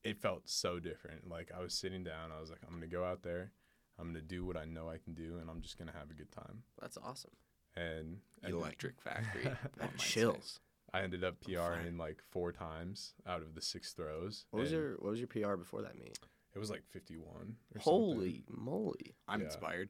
[0.05, 1.29] it felt so different.
[1.29, 3.51] Like I was sitting down, I was like, I'm gonna go out there,
[3.99, 6.15] I'm gonna do what I know I can do, and I'm just gonna have a
[6.15, 6.63] good time.
[6.81, 7.33] That's awesome.
[7.77, 9.45] And, and Electric Factory.
[9.47, 10.07] one might say.
[10.07, 10.61] Chills.
[10.95, 11.41] I ended up.
[11.41, 14.47] PRing like four times out of the six throws.
[14.51, 16.19] What was your What was your PR before that meet?
[16.55, 17.27] It was like 51.
[17.35, 17.83] Or something.
[17.83, 19.17] Holy moly!
[19.27, 19.47] I'm Yeah.
[19.47, 19.89] inspired.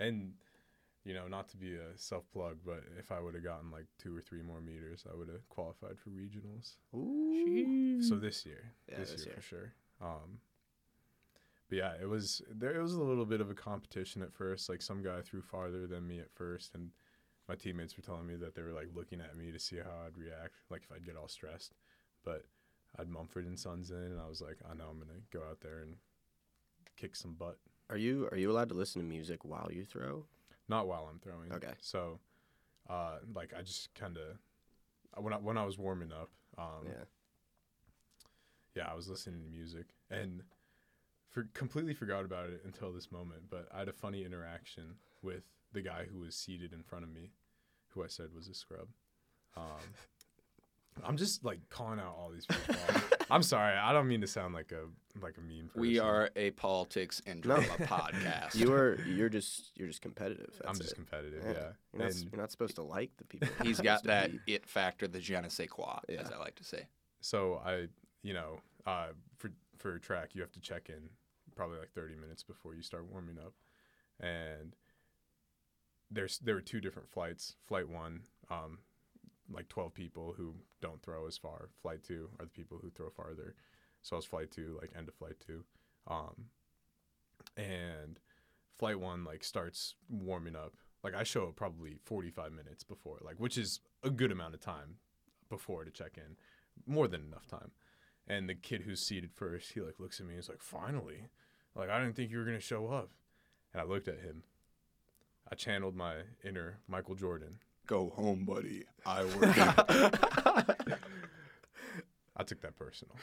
[0.00, 0.32] And
[1.04, 3.86] you know, not to be a self plug, but if I would have gotten like
[3.98, 6.76] two or three more meters, I would have qualified for regionals.
[6.94, 8.02] Ooh.
[8.02, 9.36] So this year, Yeah, this, this year, year.
[9.36, 9.72] for sure.
[10.00, 10.40] Um,
[11.68, 12.74] but yeah, it was there.
[12.76, 14.68] It was a little bit of a competition at first.
[14.68, 16.90] Like some guy threw farther than me at first, and
[17.48, 20.06] my teammates were telling me that they were like looking at me to see how
[20.06, 21.74] I'd react, like if I'd get all stressed.
[22.24, 22.44] But
[22.96, 25.40] I had Mumford and Sons in, and I was like, I know I'm gonna go
[25.48, 25.96] out there and
[26.96, 27.58] kick some butt.
[27.90, 30.24] Are you Are you allowed to listen to music while you throw?
[30.68, 31.52] Not while I'm throwing.
[31.52, 31.74] Okay.
[31.80, 32.18] So,
[32.88, 37.04] uh, like I just kind of when I when I was warming up, um, yeah.
[38.74, 40.42] yeah, I was listening to music and
[41.30, 43.42] for completely forgot about it until this moment.
[43.48, 45.44] But I had a funny interaction with
[45.76, 47.30] the guy who was seated in front of me,
[47.90, 48.88] who I said was a scrub.
[49.56, 49.62] Um,
[51.04, 52.74] I'm just like calling out all these people.
[53.30, 54.84] I'm sorry, I don't mean to sound like a
[55.22, 55.80] like a mean person.
[55.82, 57.56] We are a politics and No.
[57.60, 58.54] drama podcast.
[58.54, 60.54] You are You're just You're just competitive.
[60.58, 60.94] That's I'm just it.
[60.94, 61.52] competitive, Yeah.
[61.52, 61.68] yeah.
[61.92, 63.48] You're not, you're not supposed to like the people.
[63.62, 66.54] He's You're got that be- it factor, the je ne sais quoi, as I like
[66.56, 66.86] to say.
[67.20, 67.88] so I,
[68.22, 71.10] you know, uh, for for track, you have to check in
[71.54, 73.52] probably like 30 minutes before you start warming up,
[74.20, 74.74] and
[76.10, 77.56] there's there were two different flights.
[77.66, 78.78] Flight one, um,
[79.50, 81.68] like 12 people who don't throw as far.
[81.82, 83.54] Flight two are the people who throw farther.
[84.02, 85.64] So I was flight two, like end of flight two,
[86.06, 86.46] um,
[87.56, 88.20] and
[88.76, 90.74] flight one like starts warming up.
[91.02, 94.60] Like I show up probably 45 minutes before, like which is a good amount of
[94.60, 94.96] time
[95.48, 96.36] before to check in,
[96.86, 97.72] more than enough time.
[98.28, 100.34] And the kid who's seated first, he like looks at me.
[100.34, 101.28] He's like, "Finally,
[101.74, 103.10] like I didn't think you were gonna show up."
[103.72, 104.42] And I looked at him.
[105.50, 107.58] I channeled my inner Michael Jordan.
[107.86, 108.84] Go home, buddy.
[109.04, 110.98] I work.
[112.36, 113.14] I took that personal.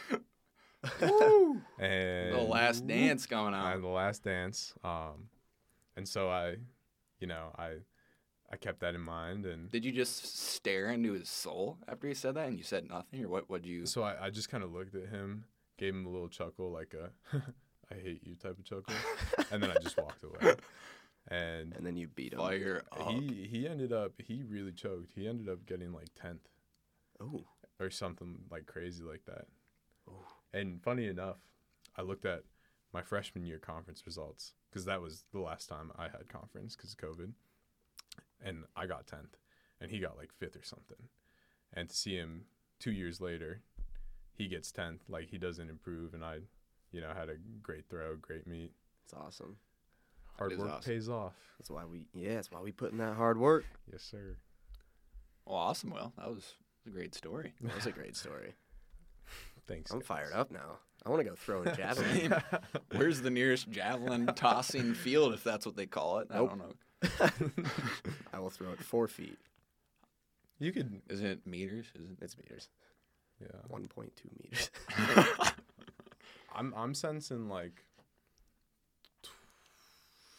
[1.02, 1.62] Woo!
[1.80, 3.82] And the last dance going I on.
[3.82, 4.74] the last dance.
[4.84, 5.30] Um,
[5.96, 6.56] and so I,
[7.20, 7.76] you know, I,
[8.52, 12.14] I kept that in mind, and Did you just stare into his soul after he
[12.14, 13.50] said that, and you said nothing, or what?
[13.50, 13.86] Would you?
[13.86, 15.46] so I, I just kind of looked at him,
[15.78, 17.12] gave him a little chuckle, like a
[17.92, 18.96] "I hate you" type of chuckle,
[19.52, 20.56] and then I just walked away.
[21.30, 22.40] And And then you beat him.
[22.40, 23.12] Fire up.
[23.12, 25.14] he he ended up he really choked.
[25.16, 26.48] He ended up getting like tenth
[27.22, 27.44] Oh,
[27.80, 29.46] or something like crazy like that.
[30.10, 30.26] Oh.
[30.54, 31.38] And funny enough,
[31.96, 32.44] I looked at
[32.92, 36.94] my freshman year conference results because that was the last time I had conference because
[36.94, 37.32] of COVID,
[38.44, 39.38] and I got tenth,
[39.80, 41.08] and he got like fifth or something.
[41.72, 42.46] And to see him
[42.80, 43.62] two years later,
[44.34, 46.40] he gets tenth, like he doesn't improve, and I,
[46.92, 48.72] you know, had a great throw, great meet.
[49.06, 49.58] it's awesome.
[50.38, 50.92] Hard work awesome.
[50.94, 51.34] pays off.
[51.60, 53.66] That's why we yeah, that's why we put in that hard work.
[53.92, 54.38] Yes, sir.
[55.46, 55.92] Well, awesome.
[55.92, 56.54] Well, that was
[56.88, 57.54] a great story.
[57.62, 58.54] That was a great story.
[59.68, 59.92] Thanks.
[59.92, 60.08] I'm guys.
[60.08, 60.80] fired up now.
[61.06, 62.34] I want to go throw a javelin.
[62.92, 66.28] Where's the nearest javelin tossing field, if that's what they call it?
[66.32, 66.74] I don't know.
[68.34, 69.38] I will throw it four feet.
[70.60, 71.88] You could, Is it meters?
[71.96, 72.18] Is it?
[72.22, 72.70] It's meters.
[73.42, 73.48] yeah.
[73.70, 74.10] 1.2
[74.42, 74.72] meters.
[76.56, 77.84] I'm I'm sensing like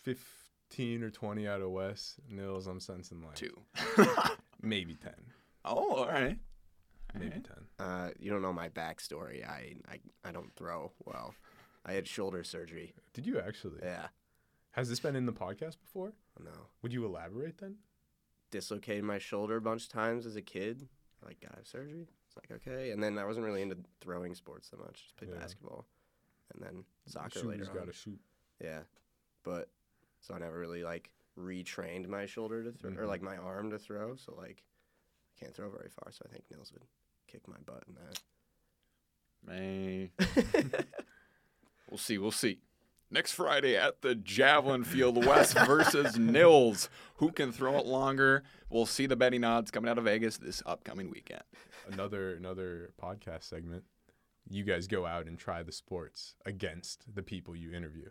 [0.04, 3.58] 15 or 20 out of West Nils, I'm sensing like two,
[4.62, 5.12] maybe 10.
[5.64, 6.38] Oh, all right.
[7.18, 7.42] Maybe 10.
[7.78, 9.48] Uh, you don't know my backstory.
[9.48, 11.34] I, I, I don't throw well.
[11.86, 12.94] I had shoulder surgery.
[13.12, 13.80] Did you actually?
[13.82, 14.08] Yeah.
[14.72, 16.14] Has this been in the podcast before?
[16.42, 16.50] No.
[16.82, 17.76] Would you elaborate then?
[18.50, 20.88] Dislocated my shoulder a bunch of times as a kid.
[21.24, 22.08] Like, got have surgery.
[22.26, 22.90] It's like, okay.
[22.90, 25.02] And then I wasn't really into throwing sports that much.
[25.02, 25.38] Just played yeah.
[25.38, 25.86] basketball.
[26.52, 27.76] And then soccer later on.
[27.76, 28.20] got to shoot.
[28.62, 28.80] Yeah.
[29.44, 29.68] But
[30.26, 33.08] so I never really like retrained my shoulder to throw or Mhm.
[33.08, 34.16] like my arm to throw.
[34.16, 34.64] So like,
[35.36, 36.10] I can't throw very far.
[36.12, 36.84] So I think Nils would
[37.26, 37.94] kick my butt in
[39.46, 40.10] Man.
[40.16, 40.86] that.
[41.90, 42.18] We'll see.
[42.18, 42.58] We'll see.
[43.10, 46.88] Next Friday at the Javelin Field, Wes versus Nils.
[47.16, 48.42] Who can throw it longer?
[48.70, 51.42] We'll see the betting odds coming out of Vegas this upcoming weekend.
[51.92, 53.84] Another another podcast segment.
[54.48, 58.08] You guys go out and try the sports against the people you interview.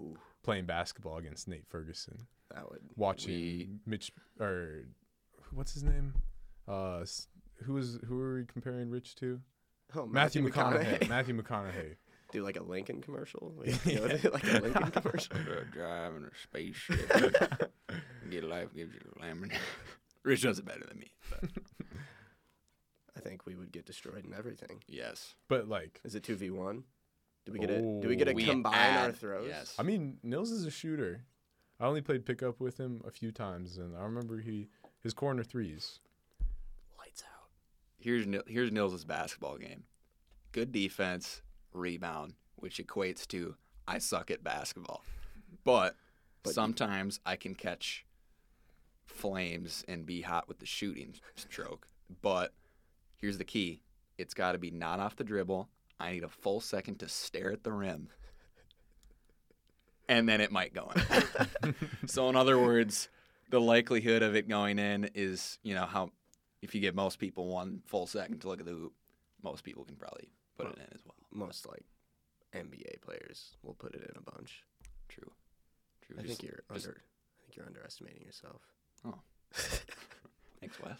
[0.00, 2.26] Ooh, Playing basketball against Nate Ferguson.
[2.54, 2.80] that would.
[2.96, 4.84] Watching We- Mitch or
[5.52, 6.14] what's his name?
[6.66, 7.04] Uh,
[7.64, 9.40] who was who are we comparing Rich to?
[9.94, 11.08] Oh, Matthew, McConaughey.
[11.08, 11.96] Matthew McConaughey.
[12.32, 13.52] Do like a Lincoln commercial.
[13.58, 15.36] We have to go like a Lincoln commercial.
[15.72, 17.72] Driving a spaceship.
[18.30, 19.50] Get life gives you a lemon.
[20.22, 21.10] Rich does it better than me.
[21.28, 21.50] But
[23.16, 24.80] I think we would get destroyed in everything.
[24.86, 25.34] yes.
[25.48, 26.84] But like, Is it two v one?
[27.46, 27.80] Do we get it?
[28.00, 28.32] Do we oh, get Oh.
[28.32, 29.48] to We combine our throws?
[29.48, 29.74] Yes.
[29.78, 31.24] I mean, Nils is a shooter.
[31.78, 34.68] I only played pickup with him a few times, and I remember he
[35.02, 35.98] his corner threes.
[36.98, 37.48] Lights out.
[37.98, 39.84] here's Nil- here's Nils' basketball game.
[40.52, 41.40] Good defense,
[41.72, 43.56] rebound, which equates to
[43.88, 45.02] I suck at basketball.
[45.64, 45.96] But,
[46.42, 48.04] But- sometimes I can catch
[49.06, 51.88] flames and be hot with the shooting stroke.
[52.22, 52.52] But
[53.16, 53.82] here's the key.
[54.18, 55.68] It's got to be not off the dribble.
[56.00, 58.08] I need a full second to stare at the rim.
[60.08, 60.90] And then it might go
[61.62, 61.74] in.
[62.06, 63.08] so in other words,
[63.50, 66.10] the likelihood of it going in is, you know, how
[66.62, 68.92] if you give most people one full second to look at the hoop,
[69.42, 71.14] most people can probably put it in as well.
[71.32, 71.84] Most like
[72.54, 74.64] NBA players will put it in a bunch.
[75.08, 75.30] True.
[76.06, 76.16] True.
[76.18, 76.98] I Just- think you're just- under.
[77.00, 78.62] I think you're underestimating yourself.
[79.04, 79.18] Oh.
[80.60, 80.98] Thanks, Wes.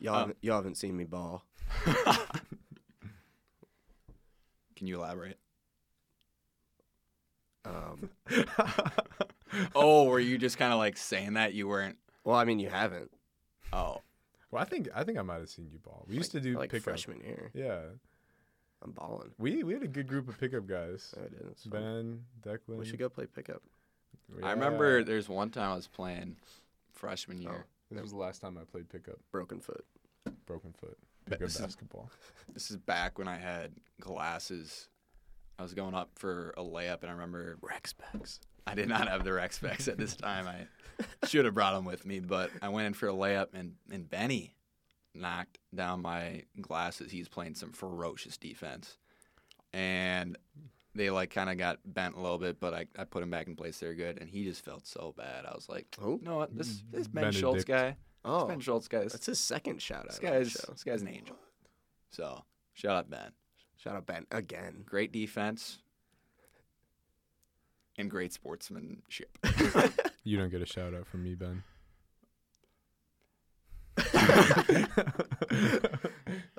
[0.00, 1.44] Y'all, Um, haven't, y'all haven't seen me ball.
[4.78, 5.36] Can you elaborate?
[7.64, 8.10] Um,
[9.74, 11.96] Oh, were you just kind of like saying that you weren't?
[12.22, 13.10] well, I mean, you haven't.
[13.72, 14.02] Oh,
[14.52, 16.04] Well, I think I think I might have seen you ball.
[16.08, 16.84] We used to do like pickup.
[16.84, 17.50] freshman year.
[17.54, 17.80] Yeah,
[18.82, 19.30] I'm balling.
[19.38, 21.12] we we had a good group of pickup guys.
[21.16, 21.50] No, it is.
[21.52, 21.64] It's.
[21.66, 22.76] Ben, Declan.
[22.78, 23.62] We should go play pickup.
[24.44, 26.36] I remember there's one time I was playing
[26.92, 27.66] freshman year.
[27.90, 29.18] This was the last time I played pickup.
[29.32, 29.84] Broken foot.
[30.46, 30.98] Broken foot.
[31.30, 32.10] Pickup this is- basketball.
[32.52, 34.88] This is back when I had glasses.
[35.58, 38.40] I was going up for a layup, and I remember Rec Specs.
[38.66, 40.46] I did not have the Rec Specs at this time.
[40.46, 43.74] I should have brought them with me, but I went in for a layup, and,
[43.90, 44.54] and Benny
[45.14, 47.10] knocked down my glasses.
[47.10, 48.96] He's playing some ferocious defense.
[49.72, 50.38] And
[50.94, 53.46] they like kind of got bent a little bit, but I, I put him back
[53.46, 53.78] in place.
[53.78, 55.44] They're good, and he just felt so bad.
[55.44, 56.18] I was like, Who?
[56.22, 56.56] you know what?
[56.56, 57.96] This this Ben Schultz guy,
[58.34, 59.12] this Oh, Ben Schultz guys.
[59.12, 60.08] that's his second shout out.
[60.08, 60.72] this on the guy's show.
[60.72, 61.36] this guy's an angel.
[62.10, 63.32] So shout out Ben.
[63.76, 64.82] Shout out Ben again.
[64.84, 65.78] Great defense
[67.96, 69.36] and great sportsmanship.
[70.24, 71.62] You don't get a shout out from me, Ben.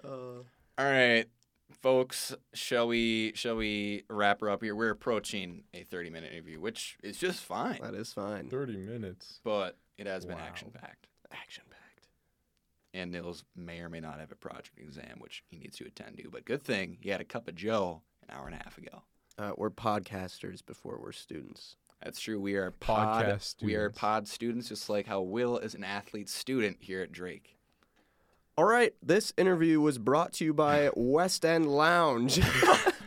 [0.03, 0.41] Uh,
[0.77, 1.25] All right,
[1.71, 4.75] folks, shall we shall we wrap her up here?
[4.75, 7.79] We're approaching a 30 minute interview, which is just fine.
[7.84, 8.49] that is fine.
[8.49, 9.39] Thirty minutes.
[9.43, 11.09] But It has been action packed.
[11.31, 12.07] Action packed.
[12.93, 16.17] And Nils may or may not have a project exam, which he needs to attend
[16.17, 16.29] to.
[16.29, 19.03] But good thing he had a cup of Joe an hour and a half ago.
[19.37, 21.75] Uh, we're podcasters before we're students.
[22.03, 22.39] That's true.
[22.39, 23.99] We are pod, Podcast We are students.
[23.99, 27.57] pod students, just like how Will is an athlete student here at Drake.
[28.57, 32.39] All right, this interview was brought to you by West End Lounge.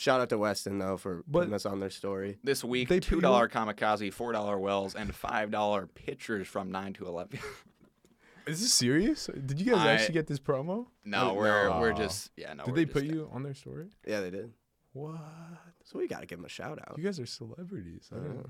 [0.00, 2.38] Shout out to Weston though for But- putting us on their story.
[2.42, 6.70] This week, They two dollar dollar kamikaze, four dollar wells, and five dollar pitchers from
[6.70, 7.38] nine to eleven.
[8.46, 9.26] Is this serious?
[9.44, 10.86] Did you guys I- actually get this promo?
[11.04, 11.80] no, Oh, we're no.
[11.80, 12.54] we're just yeah.
[12.54, 13.88] No, Did they put a- you on their story?
[14.06, 14.54] Yeah, they did.
[14.94, 15.20] What?
[15.84, 16.96] So we got to give them a shout out.
[16.96, 18.08] You guys are celebrities.
[18.10, 18.22] I, Yeah.
[18.22, 18.46] didn't,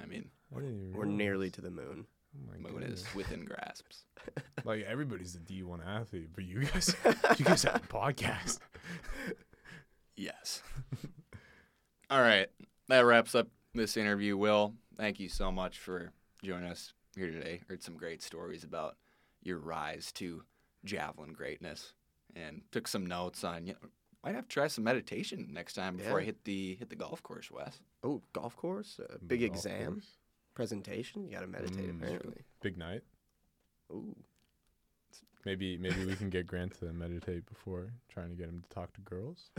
[0.00, 1.18] I mean, I didn't even We're realize.
[1.18, 2.06] nearly to the moon.
[2.36, 4.04] Oh my moon is within grasps.
[4.64, 6.94] Like everybody's a D one athlete, but you guys,
[7.38, 8.58] you guys have a podcast.
[10.18, 10.62] Yes.
[12.10, 12.48] All right,
[12.88, 14.36] that wraps up this interview.
[14.36, 17.60] Will, thank you so much for joining us here today.
[17.68, 18.96] Heard some great stories about
[19.42, 20.42] your rise to
[20.84, 21.92] javelin greatness,
[22.34, 23.66] and took some notes on.
[23.66, 23.88] You know,
[24.24, 27.22] might have to try some meditation next time before I hit the hit the golf
[27.22, 27.78] course, Wes.
[28.02, 30.06] Oh, golf course, uh, big Golf exam, course.
[30.54, 31.24] presentation.
[31.26, 32.02] You got to meditate Mm.
[32.02, 32.42] apparently.
[32.60, 33.02] Big night.
[33.92, 34.16] Ooh,
[35.44, 38.92] Maybe maybe we can get Grant to meditate before trying to get him to talk
[38.94, 39.50] to girls.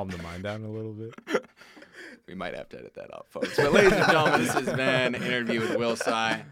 [0.00, 1.14] Calm the mind down a little bit.
[2.26, 3.56] We might have to edit that out, folks.
[3.56, 6.44] But ladies and gentlemen, this has been an interview with Will Tsai,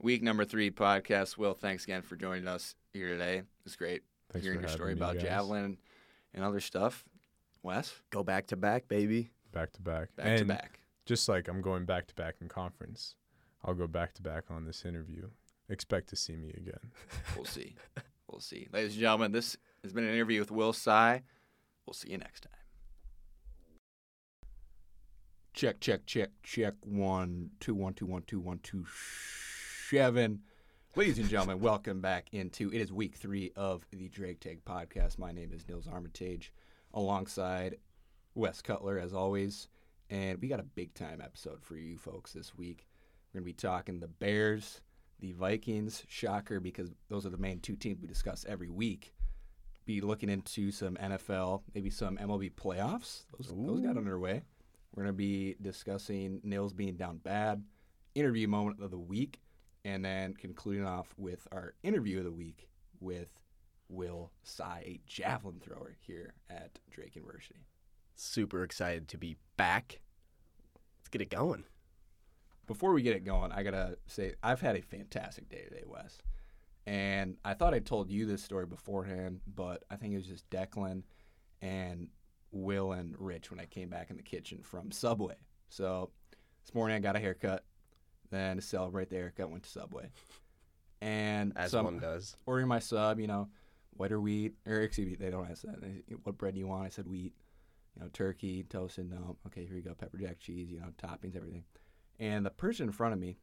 [0.00, 1.38] week number three podcast.
[1.38, 3.42] Will, thanks again for joining us here today.
[3.64, 5.22] It's great Thanks hearing your story about guys.
[5.22, 5.78] javelin
[6.34, 7.04] and other stuff.
[7.62, 9.30] Wes, go back to back, baby.
[9.50, 10.14] Back to back.
[10.14, 10.78] back and to back.
[11.06, 13.16] just like I'm going back to back in conference,
[13.64, 15.30] I'll go back to back on this interview.
[15.70, 16.92] Expect to see me again.
[17.36, 17.74] We'll see.
[18.30, 18.68] We'll see.
[18.72, 21.22] Ladies and gentlemen, this has been an interview with Will Tsai.
[21.86, 22.52] We'll see you next time.
[25.54, 26.74] Check, check, check, check.
[26.82, 28.84] One, two, one, two, one, two, one, two,
[29.88, 30.40] seven.
[30.96, 35.16] Ladies and gentlemen, welcome back into it is week three of the Drake Take podcast.
[35.16, 36.52] My name is Nils Armitage,
[36.92, 37.76] alongside
[38.34, 39.68] Wes Cutler as always,
[40.10, 42.88] and we got a big time episode for you folks this week.
[43.32, 44.80] We're gonna be talking the Bears,
[45.20, 46.02] the Vikings.
[46.08, 49.14] Shocker, because those are the main two teams we discuss every week.
[49.86, 53.26] Be looking into some NFL, maybe some MLB playoffs.
[53.38, 54.42] Those, those got underway.
[54.94, 57.64] We're going to be discussing Nils being down bad,
[58.14, 59.40] interview moment of the week,
[59.84, 62.68] and then concluding off with our interview of the week
[63.00, 63.28] with
[63.88, 67.66] Will Tsai, a javelin thrower here at Drake University.
[68.14, 70.00] Super excited to be back.
[71.00, 71.64] Let's get it going.
[72.66, 76.18] Before we get it going, I gotta say I've had a fantastic day today, Wes.
[76.86, 80.48] And I thought I told you this story beforehand, but I think it was just
[80.50, 81.02] Declan
[81.60, 82.08] and
[82.54, 85.34] Will and Rich when I came back in the kitchen from Subway.
[85.68, 86.10] So
[86.64, 87.64] this morning I got a haircut.
[88.30, 90.10] Then to celebrate the haircut, went to Subway.
[91.00, 92.36] And As so I'm one does.
[92.46, 93.48] ordering my sub, you know,
[93.90, 95.80] white or wheat, or excuse me, they don't ask that.
[95.80, 96.86] They- What bread do you want?
[96.86, 97.34] I said wheat.
[97.96, 99.16] You know, turkey, toasted, no.
[99.18, 101.64] Um, okay, here you go, pepper jack cheese, you know, toppings, everything.
[102.18, 103.38] And the person in front of me,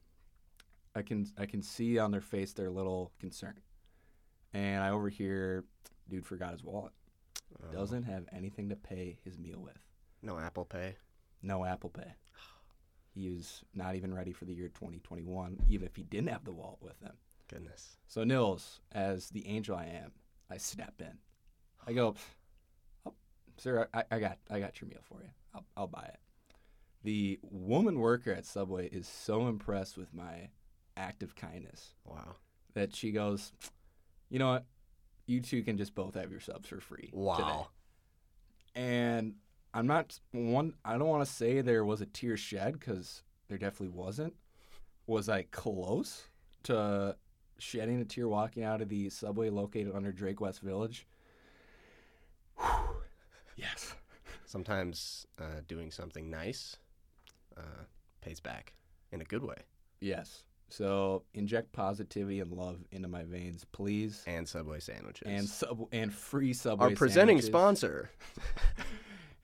[0.95, 3.61] I can I can see on their face their little concern.
[4.53, 5.63] And I overhear,
[6.09, 6.91] dude forgot his wallet.
[7.63, 9.77] Oh, Doesn't have anything to pay his meal with.
[10.21, 10.95] no Apple Pay.
[11.41, 12.13] No Apple Pay.
[13.13, 16.53] He was not even ready for the year 2021, even if he didn't have the
[16.53, 17.11] wallet with him.
[17.49, 17.97] Goodness.
[18.07, 20.13] So Nils, as the angel I am,
[20.49, 21.17] I step in.
[21.85, 22.15] I go,
[23.05, 23.13] oh,
[23.57, 25.29] sir, I, I got I got your meal for you.
[25.53, 26.19] I'll, I'll buy it.
[27.03, 30.47] The woman worker at Subway is so impressed with my
[30.95, 32.35] act of kindness Wow.
[32.75, 33.51] that she goes,
[34.29, 34.65] you know what?
[35.31, 37.07] You two can just both have your subs for free.
[37.07, 37.67] today." Wow.
[38.75, 39.35] And
[39.73, 40.73] I'm not one.
[40.83, 44.33] I don't want to say there was a tear shed because there definitely wasn't.
[45.07, 46.27] Was I close
[46.63, 47.15] to
[47.57, 51.07] shedding a tear walking out of the subway located under Drake West Village?
[52.57, 52.67] Whew.
[53.57, 53.93] Yes.
[54.45, 56.77] Sometimes uh, doing something nice
[57.55, 57.83] uh,
[58.21, 58.73] pays back
[59.11, 59.57] in a good way.
[59.99, 60.45] Yes.
[60.71, 64.23] So inject positivity and love into my veins, please.
[64.25, 65.27] And Subway sandwiches.
[65.27, 66.89] And sub and free subway.
[66.89, 67.47] our presenting sandwiches.
[67.49, 68.09] sponsor.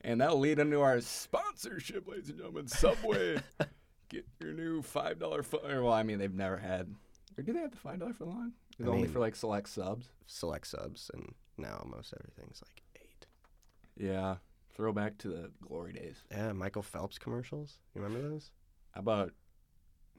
[0.02, 2.68] And that'll lead into our sponsorship, ladies and gentlemen.
[2.68, 3.40] Subway.
[4.08, 5.42] Get your new five dollar.
[5.42, 6.94] Fu- well, I mean, they've never had.
[7.36, 8.52] Or do they have the five dollar foot long?
[8.78, 10.06] It's I only mean- for like select subs.
[10.26, 13.26] Select subs, and now almost everything's like eight.
[13.96, 14.36] Yeah.
[14.74, 16.22] Throwback to the glory days.
[16.30, 17.78] Yeah, Michael Phelps commercials.
[17.94, 18.52] You remember those?
[18.92, 19.32] How about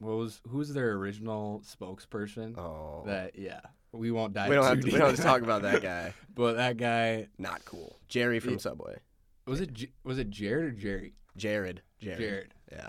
[0.00, 2.58] what was who's their original spokesperson?
[2.58, 3.60] Oh, That yeah.
[3.92, 4.48] We won't dive.
[4.48, 6.14] we don't have to, we don't have to talk about that guy.
[6.34, 7.98] But that guy Not cool.
[8.08, 8.58] Jerry from Yeah.
[8.58, 8.96] Subway.
[9.46, 9.70] Was it
[10.04, 11.14] was it Jared or Jerry?
[11.36, 11.82] Jared.
[12.00, 12.18] Jared.
[12.18, 12.54] Jared.
[12.72, 12.88] Yeah.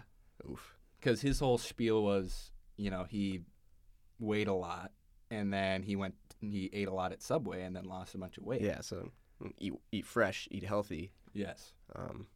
[0.50, 0.76] Oof.
[1.00, 3.42] Because his whole spiel was, you know, he
[4.20, 4.92] weighed a lot,
[5.32, 8.38] and then he went, he ate a lot at Subway, and then lost a bunch
[8.38, 8.62] of weight.
[8.62, 8.82] Yeah.
[8.82, 9.10] So
[9.44, 11.12] mm, eat eat fresh, eat healthy.
[11.34, 11.74] Yes.
[11.96, 12.28] Um,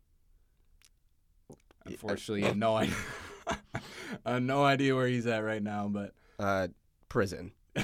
[1.86, 2.96] Unfortunately, I no idea.
[4.26, 6.68] I have no idea where he's at right now, but uh,
[7.10, 7.52] prison.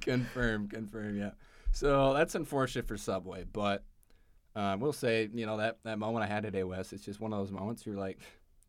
[0.00, 1.30] confirm, confirm, yeah.
[1.72, 3.84] So that's unfortunate for Subway, but
[4.54, 7.32] uh, we'll say, you know, that, that moment I had today, Wes, it's just one
[7.32, 8.18] of those moments you're like,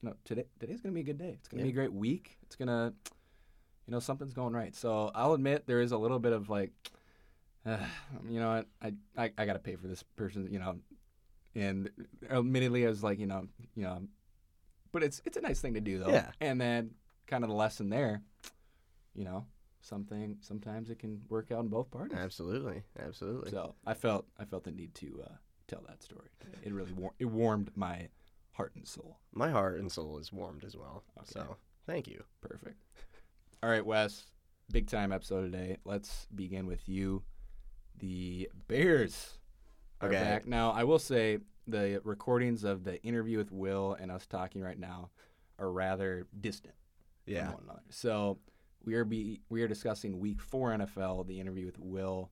[0.01, 1.37] you know, today today's gonna be a good day.
[1.39, 2.37] It's gonna be a great week.
[2.43, 2.93] It's gonna,
[3.87, 4.75] you know, something's going right.
[4.75, 6.71] So I'll admit there is a little bit of like,
[7.65, 7.77] uh,
[8.29, 10.75] you know, what, I, I I gotta pay for this person, you know,
[11.58, 11.89] and
[12.30, 14.03] admittedly I was like, you know, you know,
[14.91, 16.10] but it's it's a nice thing to do though.
[16.10, 16.32] Yeah.
[16.39, 16.91] And then
[17.26, 18.22] kind of the lesson there,
[19.16, 19.45] you know,
[19.82, 22.18] something sometimes it can work out in both parties.
[22.18, 22.84] Absolutely.
[22.99, 23.51] Absolutely.
[23.51, 25.36] So I felt I felt the need to uh,
[25.68, 26.30] tell that story.
[26.64, 28.08] It really war- it warmed my
[28.51, 29.18] heart and soul.
[29.34, 31.03] My heart and soul is warmed as well.
[31.18, 31.26] Okay.
[31.32, 32.24] So thank you.
[32.41, 32.78] Perfect.
[33.64, 34.26] All right, Wes.
[34.72, 35.78] Big time episode today.
[35.86, 37.24] Let's begin with you.
[37.99, 39.39] The Bears
[40.03, 40.13] Okay.
[40.13, 40.45] back.
[40.47, 44.79] Now, I will say the recordings of the interview with Will and us talking right
[44.79, 45.09] now
[45.59, 46.75] are rather distant
[47.25, 47.45] Yeah.
[47.45, 47.81] from one another.
[47.89, 48.39] So
[48.83, 51.25] we are be we are discussing week four NFL.
[51.27, 52.31] The interview with Will,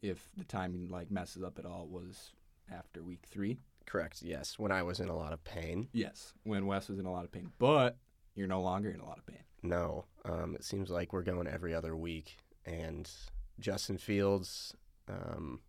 [0.00, 2.32] if the timing like messes up at all, was
[2.70, 3.58] after week three.
[3.84, 4.22] Correct.
[4.22, 4.58] Yes.
[4.58, 5.88] When I was in a lot of pain.
[5.92, 7.98] Yes, when Wes was in a lot of pain, but
[8.36, 9.42] you're no longer in a lot of pain.
[9.62, 10.06] No.
[10.24, 13.10] Um, it seems like we're going every other week, and
[13.58, 14.74] Justin Fields
[15.08, 15.60] um,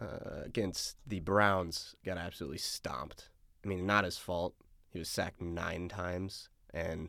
[0.00, 3.30] uh, against the Browns got absolutely stomped.
[3.64, 4.54] I mean, not his fault.
[4.90, 7.08] He was sacked nine times, and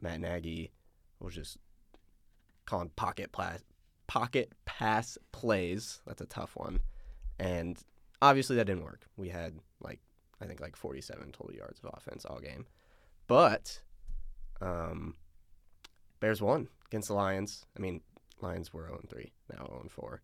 [0.00, 0.72] Matt Nagy
[1.20, 1.58] was just
[2.66, 3.60] calling pocket pass,
[4.06, 6.00] pocket pass plays.
[6.06, 6.80] That's a tough one,
[7.38, 7.78] and
[8.20, 9.06] obviously that didn't work.
[9.16, 10.00] We had like
[10.40, 12.66] I think like 47 total yards of offense all game,
[13.26, 13.80] but
[14.60, 15.14] um,
[16.20, 17.66] Bears won against the Lions.
[17.76, 18.02] I mean,
[18.40, 20.22] Lions were 0 3, now 0 4.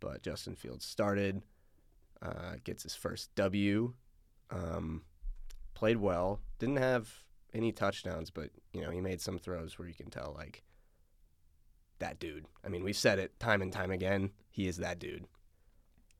[0.00, 1.42] But Justin Fields started,
[2.22, 3.92] uh, gets his first W,
[4.50, 5.02] um,
[5.74, 6.40] played well.
[6.58, 7.08] Didn't have
[7.54, 10.62] any touchdowns, but you know he made some throws where you can tell like
[11.98, 12.46] that dude.
[12.64, 14.30] I mean, we've said it time and time again.
[14.50, 15.24] He is that dude.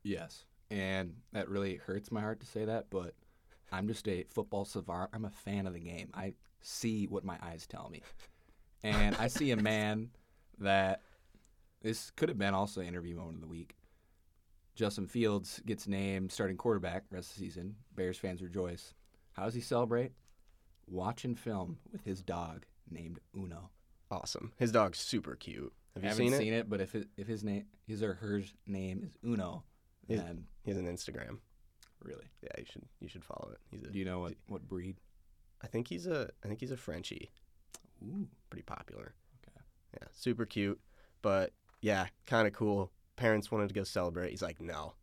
[0.02, 3.14] Yes, and that really hurts my heart to say that, but
[3.72, 5.10] I'm just a football savant.
[5.12, 6.10] I'm a fan of the game.
[6.14, 8.02] I see what my eyes tell me,
[8.82, 10.10] and I see a man
[10.58, 11.02] that
[11.82, 13.76] this could have been also interview moment of the week.
[14.74, 17.76] Justin Fields gets named starting quarterback rest of the season.
[17.94, 18.94] Bears fans rejoice.
[19.32, 20.12] How does he celebrate?
[20.86, 23.70] Watching film with his dog named Uno.
[24.10, 24.52] Awesome.
[24.56, 25.72] His dog's super cute.
[25.94, 26.38] Have I you haven't seen it?
[26.38, 29.64] seen it, but if it, if his name his or her name is Uno,
[30.08, 31.38] Is- then He has an Instagram.
[32.02, 33.58] really, Yeah, you should you should follow it.
[33.70, 34.96] He's a, do you know what, what breed?
[35.62, 37.30] I think he's a I think he's a Frenchie.
[38.02, 39.14] Ooh, Pretty popular.
[39.46, 39.60] Okay.
[40.00, 40.80] Yeah, super cute,
[41.22, 42.90] but yeah, kind of cool.
[43.16, 44.30] Parents wanted to go celebrate.
[44.30, 44.94] He's like, no,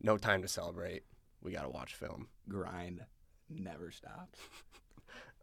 [0.00, 1.04] no time to celebrate.
[1.42, 2.28] We got to watch film.
[2.48, 3.04] grind
[3.48, 4.38] never stops.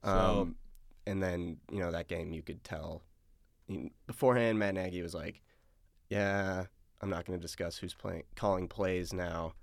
[0.04, 0.10] So-
[0.44, 0.56] Um,
[1.08, 3.02] and then you know that game, you could tell
[4.06, 4.60] beforehand.
[4.60, 5.42] Matt Nagy was like,
[6.10, 6.66] "Yeah,
[7.02, 9.54] I'm not going to discuss who's playing, calling plays now."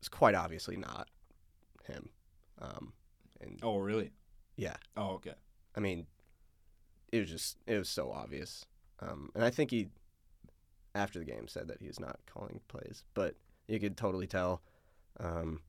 [0.00, 1.08] It's quite obviously not
[1.84, 2.10] him.
[2.60, 2.92] Um,
[3.40, 4.10] and Oh, really?
[4.56, 5.34] yeah, Oh, okay.
[5.74, 6.06] I mean,
[7.10, 8.66] it was just it was so obvious.
[9.04, 9.88] Um, and I think he,
[10.94, 13.34] after the game, said that he's not calling plays, but
[13.68, 14.62] you could totally tell.
[15.20, 15.60] Um,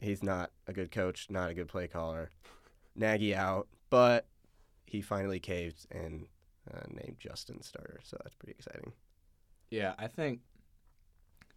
[0.00, 2.30] he's not a good coach, not a good play caller.
[2.94, 4.26] Nagy out, but
[4.86, 6.26] he finally caved and
[6.72, 8.92] uh, named Justin starter, so that's pretty exciting.
[9.70, 10.40] Yeah, I think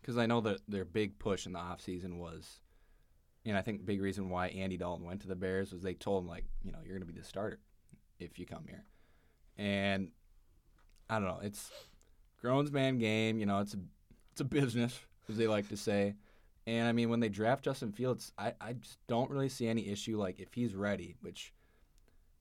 [0.01, 2.61] because I know that their big push in the offseason was,
[3.45, 6.23] and I think big reason why Andy Dalton went to the Bears was they told
[6.23, 7.59] him like, you know, you're going to be the starter
[8.19, 8.85] if you come here,
[9.57, 10.09] and
[11.09, 11.71] I don't know, it's
[12.41, 13.39] grown man game.
[13.39, 13.77] You know, it's a
[14.31, 14.99] it's a business
[15.29, 16.15] as they like to say.
[16.67, 19.87] And I mean, when they draft Justin Fields, I, I just don't really see any
[19.89, 20.17] issue.
[20.17, 21.53] Like, if he's ready, which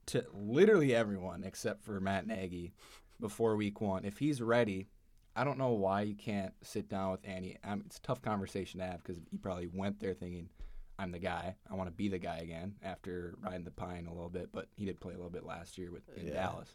[0.07, 2.73] to literally everyone except for Matt Nagy
[3.21, 4.89] before week one, if he's ready,
[5.37, 7.59] I don't know why you can't sit down with Andy.
[7.65, 10.49] Um, it's a tough conversation to have because he probably went there thinking,
[10.99, 11.57] I'm the guy.
[11.71, 14.69] I want to be the guy again after riding the pine a little bit, but
[14.77, 16.35] he did play a little bit last year with in Yeah.
[16.35, 16.69] Dallas.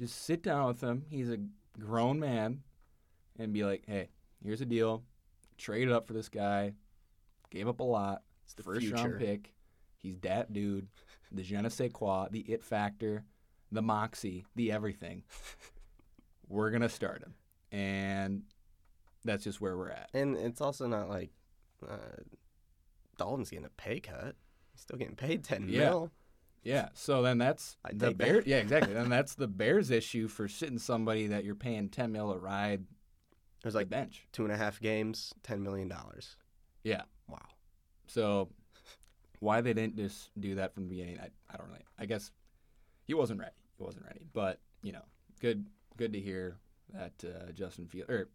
[0.00, 1.04] Just sit down with him.
[1.10, 1.36] He's a
[1.78, 2.62] grown man
[3.38, 4.08] and be like, hey,
[4.42, 5.04] here's the deal.
[5.58, 6.72] Trade it up for this guy.
[7.50, 8.22] Gave up a lot.
[8.44, 8.96] It's the First future.
[8.96, 9.52] round pick.
[9.98, 10.88] He's that dude.
[11.30, 13.24] The je ne sais quoi, the it factor,
[13.70, 15.22] the moxie, the everything.
[16.48, 17.34] We're gonna start him.
[17.70, 18.42] and
[19.24, 20.08] that's just where we're at.
[20.14, 21.30] And it's also not like
[21.86, 22.22] uh,
[23.18, 24.34] Dalton's getting a pay cut.
[24.72, 25.90] He's still getting paid ten Yeah.
[25.90, 26.10] mil.
[26.62, 26.88] Yeah.
[26.94, 28.24] So then that's I'd the take that.
[28.24, 28.46] Bears.
[28.46, 28.94] Yeah, exactly.
[28.94, 32.84] then that's the Bears' issue for sitting somebody that you're paying ten mil a ride
[33.62, 34.26] There's like like bench.
[34.32, 36.36] two and a half games, ten million dollars.
[36.84, 37.02] Yeah.
[37.28, 37.38] Wow.
[38.06, 38.48] So
[39.38, 41.84] why they didn't just do that from the beginning, I, I don't really.
[41.98, 42.30] I guess
[43.06, 43.54] he wasn't ready.
[43.78, 44.26] He wasn't ready.
[44.32, 45.04] But you know,
[45.40, 46.56] good good to hear
[46.92, 48.28] that uh, Justin Field or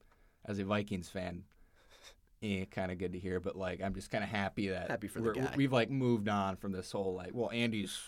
[0.46, 1.44] as a Vikings fan.
[2.44, 5.08] Eh, kind of good to hear, but like I'm just kind of happy that Happy
[5.08, 5.54] for the guy.
[5.56, 8.00] we've like moved on from this whole like, well, Andy's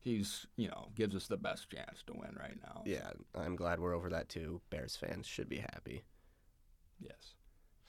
[0.00, 2.82] he's you know gives us the best chance to win right now.
[2.84, 4.60] Yeah, I'm glad we're over that too.
[4.70, 6.04] Bears fans should be happy.
[6.98, 7.34] Yes,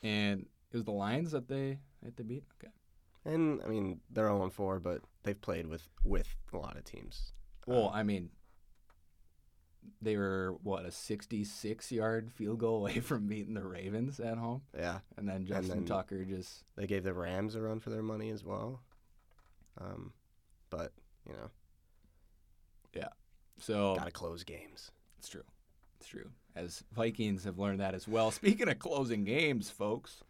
[0.04, 2.44] and it was the Lions that they that they beat.
[2.62, 2.72] Okay.
[3.24, 7.34] And I mean, they're 0 4, but they've played with with a lot of teams.
[7.68, 8.30] Well, I mean,
[10.02, 14.62] they were what a 66 yard field goal away from beating the Ravens at home,
[14.78, 18.04] Yeah, and then Justin then- Tucker just they gave the Rams a run for their
[18.04, 18.82] money as well.
[19.80, 20.14] Um,
[20.70, 20.92] but
[21.28, 21.50] you know,
[22.94, 23.10] yeah.
[23.60, 24.92] so gotta close games.
[25.18, 25.44] it's true,
[26.00, 26.30] it's true.
[26.56, 28.32] As Vikings have learned that as well.
[28.32, 30.24] Speaking of closing games, folks,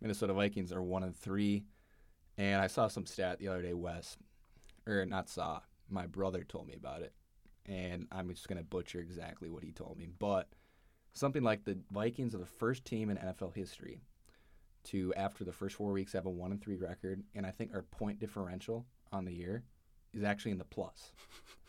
[0.00, 1.64] Minnesota Vikings are one and three,
[2.36, 3.72] and I saw some stat the other day.
[3.74, 4.16] Wes,
[4.86, 7.12] or not saw, my brother told me about it,
[7.66, 10.48] and I'm just gonna butcher exactly what he told me, but
[11.12, 14.00] something like the Vikings are the first team in NFL history
[14.84, 17.72] to, after the first four weeks, have a one and three record, and I think
[17.74, 19.64] our point differential on the year
[20.12, 21.12] is actually in the plus.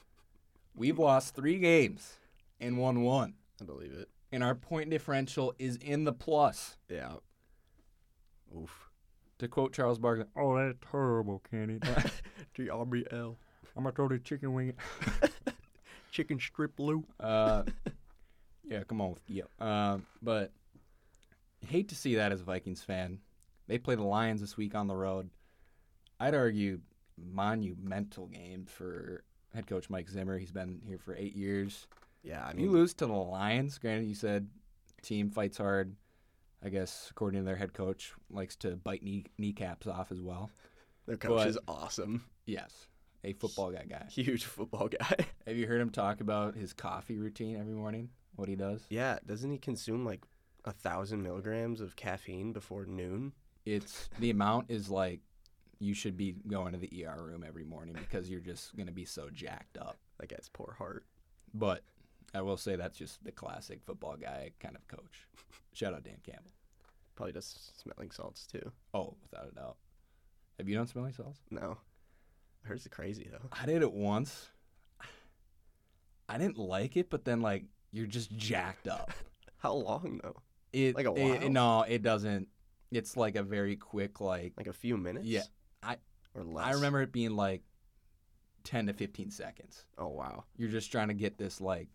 [0.75, 2.17] We've lost three games
[2.59, 4.09] and won one, I believe it.
[4.31, 6.77] and our point differential is in the plus.
[6.89, 7.13] Yeah.
[8.55, 8.89] Oof.
[9.39, 11.79] To quote Charles Barkley, Oh, that's terrible, Kenny.
[12.57, 13.35] GRBL.
[13.75, 14.73] I'm gonna throw the chicken wing.
[16.11, 17.03] Chicken strip Lou.
[17.19, 17.63] Uh,
[18.67, 19.15] yeah, come on.
[19.27, 19.43] Yeah.
[19.59, 20.51] Um, but
[21.65, 23.19] hate to see that as a Vikings fan.
[23.67, 25.29] They play the Lions this week on the road.
[26.19, 26.79] I'd argue
[27.17, 30.37] monumental game for head coach Mike Zimmer.
[30.37, 31.87] He's been here for eight years.
[32.23, 33.77] Yeah, I I mean, you lose to the Lions.
[33.77, 34.47] Granted, you said
[35.01, 35.95] team fights hard.
[36.63, 40.49] I guess according to their head coach, likes to bite knee kneecaps off as well.
[41.05, 42.25] their coach but- is awesome.
[42.45, 42.87] Yes,
[43.27, 44.05] a football guy guy.
[44.09, 45.15] Huge football guy.
[45.45, 48.09] Have you heard him talk about his coffee routine every morning?
[48.35, 48.81] What he does?
[48.89, 50.21] yeah, doesn't he consume like
[50.63, 53.33] a thousand milligrams of caffeine before noon?
[53.65, 55.21] It's the amount is like
[55.79, 59.05] you should be going to the ER room every morning because you're just gonna be
[59.05, 59.97] so jacked up.
[60.19, 61.05] That guy's poor heart.
[61.53, 61.83] But
[62.33, 65.27] I will say that's just the classic football guy kind of coach.
[65.73, 66.51] Shout out Dan Campbell.
[67.15, 68.71] Probably does smelling salts too.
[68.93, 69.77] Oh, without a doubt.
[70.59, 71.39] Have you done smelling salts?
[71.51, 71.77] No.
[72.67, 73.47] I heard it's crazy though.
[73.53, 74.49] I did it once.
[76.27, 77.63] I didn't like it, but then like
[77.93, 79.11] you're just jacked up.
[79.57, 80.35] How long though?
[80.73, 81.49] It Like a it- while?
[81.49, 82.49] no, it doesn't.
[82.91, 84.53] It's like a very quick like.
[84.57, 85.25] Like a few minutes?
[85.25, 85.43] Yeah,
[85.81, 85.97] I-
[86.35, 86.65] or less.
[86.65, 87.63] I remember it being like
[88.65, 89.85] ten to fifteen seconds.
[89.97, 90.43] Oh wow.
[90.57, 91.87] You're just trying to get this like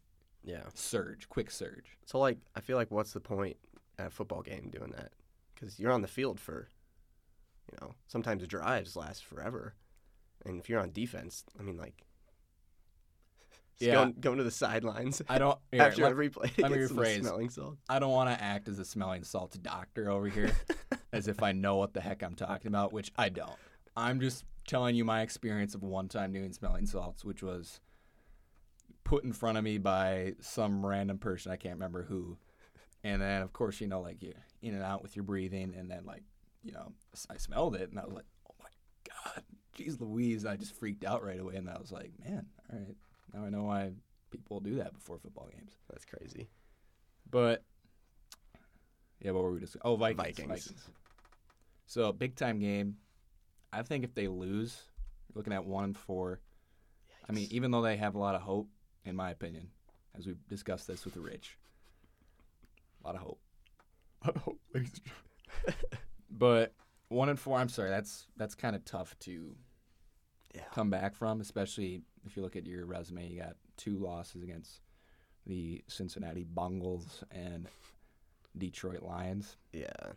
[0.42, 0.62] Yeah.
[0.74, 1.98] surge, quick surge.
[2.06, 3.58] So like, I feel like what's the point
[3.98, 5.12] at a football game doing that?
[5.54, 6.68] Because you're on the field for,
[7.70, 9.74] you know, sometimes drives last forever,
[10.44, 11.94] and if you're on defense, I mean like,
[13.78, 13.94] Yeah.
[13.94, 15.58] going, going to the sidelines I don't.
[15.72, 16.52] here, after let- every play.
[16.58, 17.20] let me rephrase.
[17.20, 17.78] Smelling salt.
[17.88, 20.52] I don't want to act as a smelling salts doctor over here,
[21.12, 23.50] as if I know what the heck I'm talking about, which I don't.
[23.96, 27.80] I'm just telling you my experience of one time doing smelling salts, which was
[29.04, 32.38] put in front of me by some random person I can't remember who,
[33.02, 34.32] and then of course you know like you
[34.62, 36.22] in and out with your breathing, and then like
[36.62, 36.92] you know
[37.28, 38.70] I smelled it and I was like, oh my
[39.34, 39.42] god,
[39.76, 42.96] jeez Louise, I just freaked out right away, and I was like, man, all right,
[43.34, 43.92] now I know why
[44.30, 45.72] people do that before football games.
[45.90, 46.48] That's crazy.
[47.30, 47.62] But
[49.20, 49.76] yeah, what were we just?
[49.82, 50.38] Oh, Vikings.
[50.38, 50.88] Vikings.
[51.86, 52.96] So big time game.
[53.72, 54.82] I think if they lose,
[55.28, 56.40] you're looking at one and four.
[57.28, 58.68] I mean, even though they have a lot of hope,
[59.04, 59.68] in my opinion,
[60.16, 61.58] as we've discussed this with Rich,
[63.02, 64.58] a lot of hope.
[66.32, 66.72] But
[67.12, 69.54] one and four, I'm sorry, that's that's kind of tough to
[70.54, 70.64] Yeah.
[70.72, 73.28] come back from, especially if you look at your resume.
[73.28, 74.80] You got two losses against
[75.46, 77.68] the Cincinnati Bungles and
[78.56, 79.56] Detroit Lions.
[79.72, 80.12] Yeah.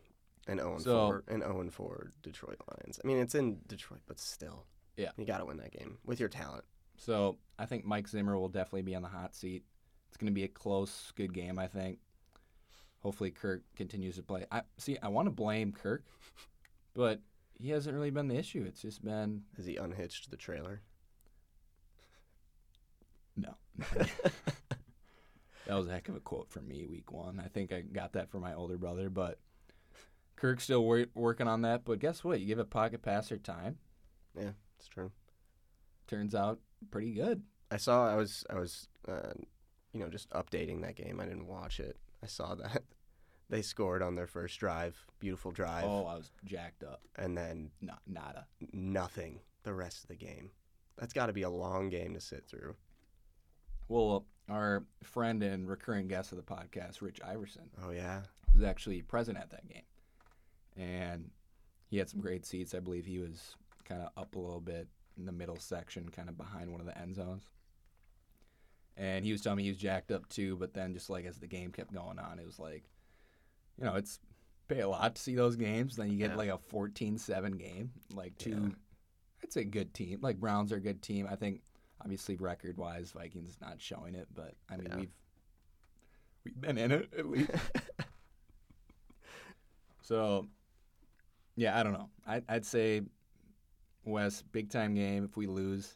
[0.48, 3.00] And 0 and So- 4 and 0 and 4 Detroit Lions.
[3.04, 4.66] I mean, it's in Detroit, but still.
[4.98, 5.12] Yeah.
[5.18, 6.64] You got to win that game with your talent.
[6.98, 9.66] So I think Mike Zimmer will definitely be on the hot seat.
[10.10, 11.58] It's going to be a close, good game.
[11.60, 12.00] I think.
[13.00, 14.46] Hopefully, Kirk continues to play.
[14.52, 14.98] I see.
[15.02, 16.06] I want to blame Kirk,
[16.96, 17.22] but
[17.60, 18.64] he hasn't really been the issue.
[18.68, 20.82] It's just been Has he unhitched the trailer?
[23.38, 23.56] no.
[23.96, 27.42] that was a heck of a quote from me week one.
[27.44, 29.40] I think I got that from my older brother, but
[30.36, 31.84] Kirk's still wor- working on that.
[31.86, 32.40] But guess what?
[32.40, 33.78] You give a pocket passer time,
[34.38, 35.12] Yeah, it's true.
[36.08, 36.60] turns out
[36.92, 37.44] pretty good.
[37.72, 38.08] I saw.
[38.10, 38.46] I was.
[38.50, 38.88] I was.
[39.08, 39.34] Uh,
[39.92, 41.20] you know, just updating that game.
[41.20, 41.98] I didn't watch it.
[42.24, 42.84] I saw that
[43.50, 45.06] they scored on their first drive.
[45.20, 47.02] Beautiful drive, Oh, I was jacked up.
[47.16, 47.72] and then
[48.08, 48.48] nada.
[48.74, 50.52] nothing the rest of the game.
[50.98, 52.76] That's got to be a long game to sit through.
[53.88, 58.22] Well, uh, our friend and recurring guest of the podcast, Rich Iverson, Oh yeah.
[58.54, 59.84] was actually present at that game,
[60.78, 61.30] and
[61.88, 62.74] he had some great seats.
[62.74, 64.88] I believe he was kind of up a little bit
[65.18, 67.50] in the middle section, kind of behind one of the end zones.
[68.98, 71.38] And he was telling me he was jacked up too, but then just like as
[71.40, 72.84] the game kept going on, it was like,
[73.78, 74.20] you know, it's
[74.68, 75.96] pay a lot to see those games.
[75.96, 76.36] Then you get Yeah.
[76.38, 78.50] like a 14-7 game, like two.
[78.50, 78.70] Yeah.
[79.44, 80.20] I'd say good team.
[80.22, 81.28] Like Browns are a good team.
[81.30, 81.62] I think
[82.02, 84.96] obviously record wise, Vikings not showing it, but I mean Yeah.
[84.98, 85.14] we've
[86.46, 87.52] we've been in it at least.
[90.02, 90.46] So,
[91.56, 92.10] yeah, I don't know.
[92.28, 93.02] I, I'd say
[94.06, 95.24] Wes, big time game.
[95.26, 95.96] If we lose,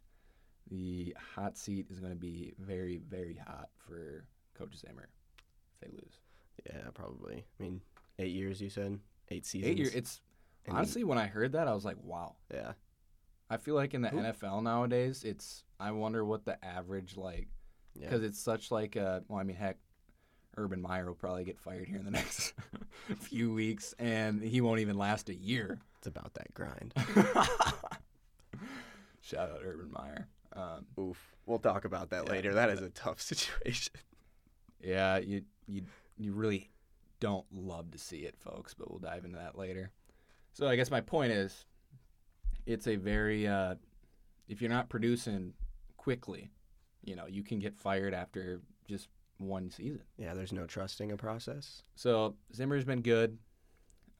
[0.71, 4.25] the hot seat is going to be very, very hot for
[4.57, 5.09] Coach Zimmer
[5.73, 6.19] if they lose.
[6.65, 7.45] Yeah, probably.
[7.59, 7.81] I mean,
[8.17, 8.61] eight years.
[8.61, 8.99] You said
[9.29, 9.71] eight seasons.
[9.71, 9.89] Eight year.
[9.93, 10.21] It's
[10.65, 12.35] And- honestly when I heard that, I was like, wow.
[12.53, 12.73] Yeah.
[13.49, 15.63] I feel like in the Who- NFL nowadays, it's.
[15.79, 17.47] I wonder what the average like
[17.95, 18.05] Yeah.
[18.05, 19.23] because it's such like a.
[19.27, 19.77] Well, I mean, heck,
[20.57, 22.53] Urban Meyer will probably get fired here in the next
[23.19, 25.79] few weeks, and he won't even last a year.
[25.97, 26.93] It's about that grind.
[29.21, 30.27] Shout out Urban Meyer.
[30.53, 31.17] Um, Oof.
[31.45, 32.31] We'll talk about that Yeah.
[32.31, 32.53] later.
[32.53, 33.93] That is a tough situation.
[34.83, 35.83] yeah, you you
[36.19, 36.69] you really
[37.19, 39.91] don't love to see it, folks, but we'll dive into that later.
[40.53, 41.65] So I guess my point is,
[42.65, 43.75] it's a very uh,
[44.47, 45.53] if you're not producing
[45.97, 46.51] quickly,
[47.03, 49.07] you know, you can get fired after just
[49.37, 50.03] one season.
[50.17, 51.83] Yeah, there's no trusting a process.
[51.95, 53.37] So Zimmer's been good.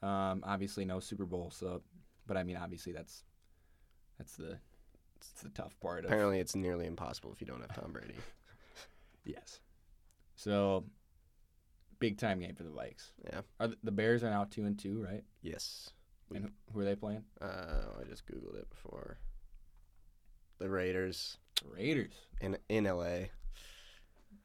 [0.02, 1.82] Um, obviously no Super Bowl, so
[2.26, 3.24] but I mean obviously that's
[4.18, 4.58] that's the
[5.18, 8.16] it's the tough part of Apparently, it's nearly impossible if you don't have Tom Brady.
[9.26, 9.60] yes.
[10.36, 10.86] So
[12.00, 13.12] big time game for the Vikes.
[13.26, 13.42] Yeah.
[13.60, 15.24] Are the, the Bears are now two and two, right?
[15.42, 15.90] Yes.
[16.34, 17.24] And who, who are they playing?
[17.42, 19.18] Uh, I just googled it before.
[20.60, 23.28] The Raiders The Raiders in in LA.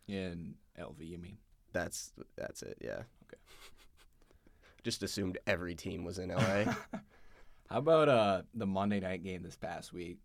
[0.09, 0.97] in LV.
[1.01, 1.39] You mean?
[1.73, 2.79] That's that's it.
[2.81, 3.03] Yeah.
[3.25, 3.41] Okay.
[4.85, 6.65] Just assumed every team was in LA.
[7.71, 10.19] How about uh the Monday night game this past week?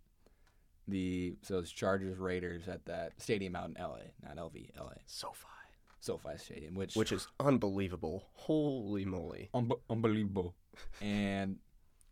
[0.87, 5.45] The so it's Chargers Raiders at that stadium out in LA, not LV, LA, SoFi,
[5.99, 8.27] SoFi Stadium, which which is unbelievable.
[8.33, 9.49] Holy moly!
[9.53, 10.55] Unbe- unbelievable.
[11.01, 11.57] and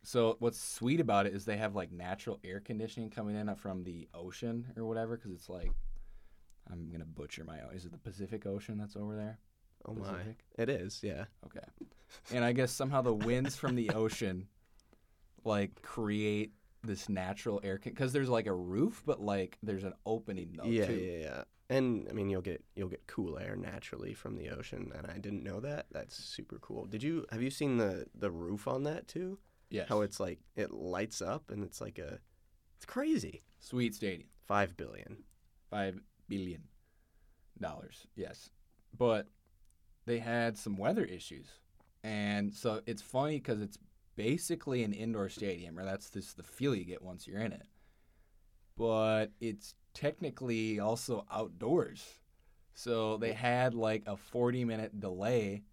[0.04, 3.84] so what's sweet about it is they have like natural air conditioning coming in from
[3.84, 5.72] the ocean or whatever because it's like
[6.72, 9.40] I'm gonna butcher my is it the Pacific Ocean that's over there?
[9.86, 10.36] Oh my!
[10.58, 11.02] It is.
[11.04, 11.26] Yeah.
[11.46, 11.66] Okay.
[12.34, 14.48] And I guess somehow the winds from the ocean
[15.44, 20.56] like create this natural air because there's like a roof but like there's an opening
[20.58, 20.94] though yeah, too.
[20.94, 21.44] yeah, yeah.
[21.70, 25.18] And I mean, you'll get you'll get cool air naturally from the ocean, and I
[25.18, 25.88] didn't know that.
[25.92, 26.86] That's super cool.
[26.86, 29.38] Did you have you seen the the roof on that too?
[29.70, 29.84] Yeah.
[29.90, 32.20] How it's like it lights up, and it's like a,
[32.78, 33.44] it's crazy.
[33.60, 34.30] Sweet Stadium.
[34.46, 35.24] Five billion.
[35.70, 36.00] five
[36.30, 36.64] billion
[37.60, 38.08] dollars.
[38.16, 38.50] Yes,
[38.98, 39.28] but
[40.06, 41.48] they had some weather issues,
[42.02, 43.78] and so it's funny because it's
[44.16, 47.68] basically an indoor stadium, or that's just the feel you get once you're in it.
[48.78, 52.20] But it's technically also outdoors,
[52.74, 55.64] so they had like a 40 minute delay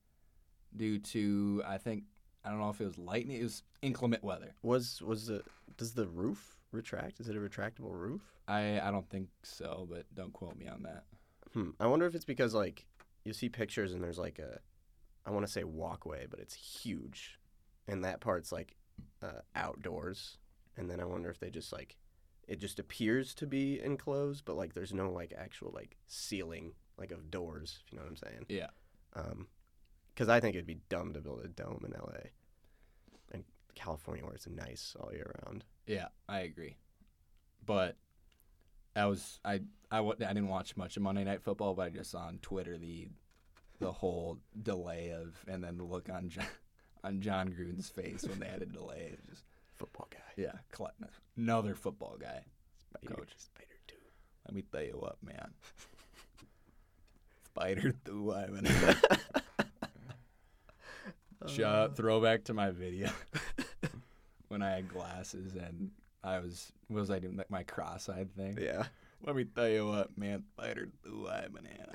[0.74, 2.04] due to I think
[2.44, 3.38] I don't know if it was lightning.
[3.38, 4.54] It was inclement weather.
[4.62, 5.42] Was was the
[5.76, 7.20] does the roof retract?
[7.20, 8.22] Is it a retractable roof?
[8.48, 11.04] I I don't think so, but don't quote me on that.
[11.52, 11.70] Hmm.
[11.78, 12.86] I wonder if it's because like
[13.24, 14.58] you see pictures and there's like a,
[15.26, 17.38] I want to say walkway, but it's huge,
[17.86, 18.76] and that part's like
[19.22, 20.38] uh, outdoors.
[20.76, 21.96] And then I wonder if they just like,
[22.48, 27.10] it just appears to be enclosed, but like there's no like actual like ceiling like
[27.10, 27.80] of doors.
[27.84, 28.46] If you know what I'm saying?
[28.48, 28.68] Yeah.
[29.14, 29.48] Um,
[30.14, 32.30] because I think it'd be dumb to build a dome in LA,
[33.32, 35.64] and California where it's nice all year round.
[35.86, 36.76] Yeah, I agree.
[37.66, 37.96] But
[38.94, 42.10] I was I I, I didn't watch much of Monday Night Football, but I just
[42.10, 43.08] saw on Twitter the
[43.80, 46.46] the whole delay of and then the look on John,
[47.04, 49.10] on Jon Gruden's face when they had a delay.
[49.12, 49.44] It just
[49.76, 50.18] Football guy.
[50.36, 50.52] yeah,
[51.36, 52.44] another football guy.
[52.90, 53.30] Spider, Coach.
[53.36, 53.96] Spider too.
[54.46, 55.50] Let me tell you what, man.
[57.46, 58.66] Spider two, I mean,
[61.46, 61.88] Shut uh.
[61.88, 63.10] throwback to my video
[64.48, 65.90] when I had glasses and
[66.22, 68.58] I was what was I doing like my cross-eyed thing.
[68.60, 68.84] Yeah.
[69.26, 71.92] Let me tell you what, man, spider two Y banana.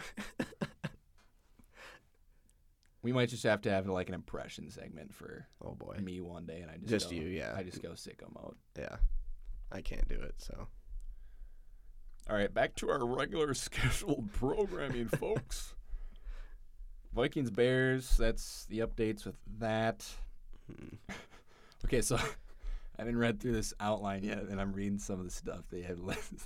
[3.01, 5.97] We might just have to have like an impression segment for Oh boy.
[6.01, 7.53] me one day, and I just Just go- you, yeah.
[7.55, 8.55] I just go sicko mode.
[8.77, 8.97] Yeah.
[9.71, 10.67] I can't do it, so.
[12.29, 15.75] All right, back to our regular scheduled programming, folks.
[17.13, 18.17] Vikings Bears.
[18.17, 20.05] That's the updates with that.
[20.67, 20.95] Hmm.
[21.85, 22.21] Okay, so I
[22.97, 25.99] haven't read through this outline yet, and I'm reading some of the stuff they have
[25.99, 26.41] listed.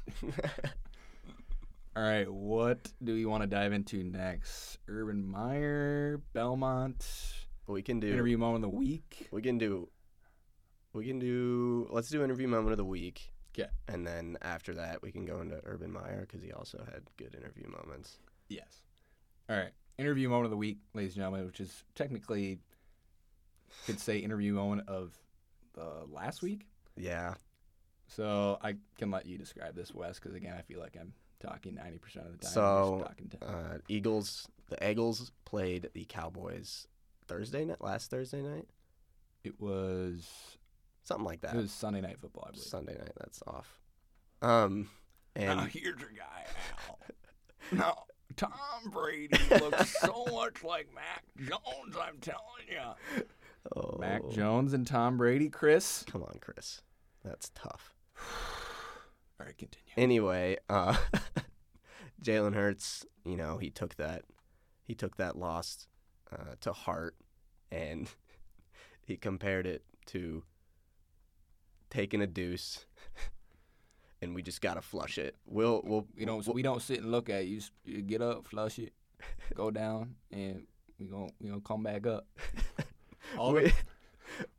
[1.96, 4.80] All right, what do we want to dive into next?
[4.88, 7.06] Urban Meyer, Belmont,
[7.68, 9.28] we can do interview moment of the week.
[9.32, 9.89] We can do.
[10.94, 11.88] We can do.
[11.91, 13.32] Let's do interview moment of the week.
[13.56, 13.68] Yeah.
[13.88, 17.36] And then after that, we can go into Urban Meyer because he also had good
[17.36, 18.18] interview moments.
[18.50, 18.82] Yes.
[19.48, 22.58] All right, interview moment of the week, ladies and gentlemen, which is technically
[23.86, 25.14] could say interview moment of
[25.74, 26.66] the last week.
[26.98, 27.36] Yeah.
[28.08, 31.14] So I can let you describe this, Wes, because again, I feel like I'm
[31.44, 32.52] talking 90% of the time.
[32.54, 34.48] So, talking to Uh, Eagles.
[34.70, 36.88] The Eagles played the Cowboys
[37.28, 37.82] Thursday night.
[37.82, 38.68] Last Thursday night,
[39.44, 40.28] it was
[41.04, 41.54] something like that.
[41.54, 42.66] it was Sunday night football, I believe.
[42.66, 43.12] Sunday night.
[43.20, 43.80] That's off.
[44.41, 44.89] Um,
[45.36, 46.46] and now here's your guy,
[47.72, 48.04] now
[48.36, 48.52] Tom
[48.91, 51.96] Brady looks so much like Mac Jones.
[52.02, 53.24] I'm telling you,
[53.76, 56.04] oh, Mac Jones and Tom Brady, Chris.
[56.12, 56.82] Come on, Chris.
[57.24, 57.94] That's tough.
[59.40, 59.94] All right, continue.
[59.98, 60.96] anyway, uh,
[62.24, 64.24] Jalen Hurts, you know, he took that
[64.86, 65.88] he took that loss
[66.32, 67.16] uh, to heart,
[67.72, 68.10] and
[69.06, 70.44] he compared it to
[71.90, 72.86] taking a deuce,
[74.22, 75.36] and we just gotta flush it.
[75.46, 77.48] We'll we'll We don't we'll- we don't sit and look at it.
[77.48, 77.62] you.
[77.86, 78.94] You get up, flush it,
[79.56, 80.66] go down, and
[81.00, 82.28] we gon' we gonna come back up.
[83.38, 83.74] All we,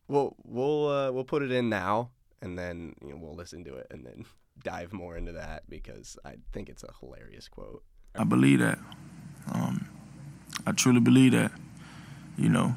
[0.09, 2.11] we'll we'll uh, we'll put it in now,
[2.43, 4.25] and then you know we'll listen to it, and then
[4.63, 7.83] dive more into that because I think it's a hilarious quote.
[8.15, 8.79] I believe that.
[9.53, 9.87] Um,
[10.67, 11.53] I truly believe that.
[12.37, 12.77] You know,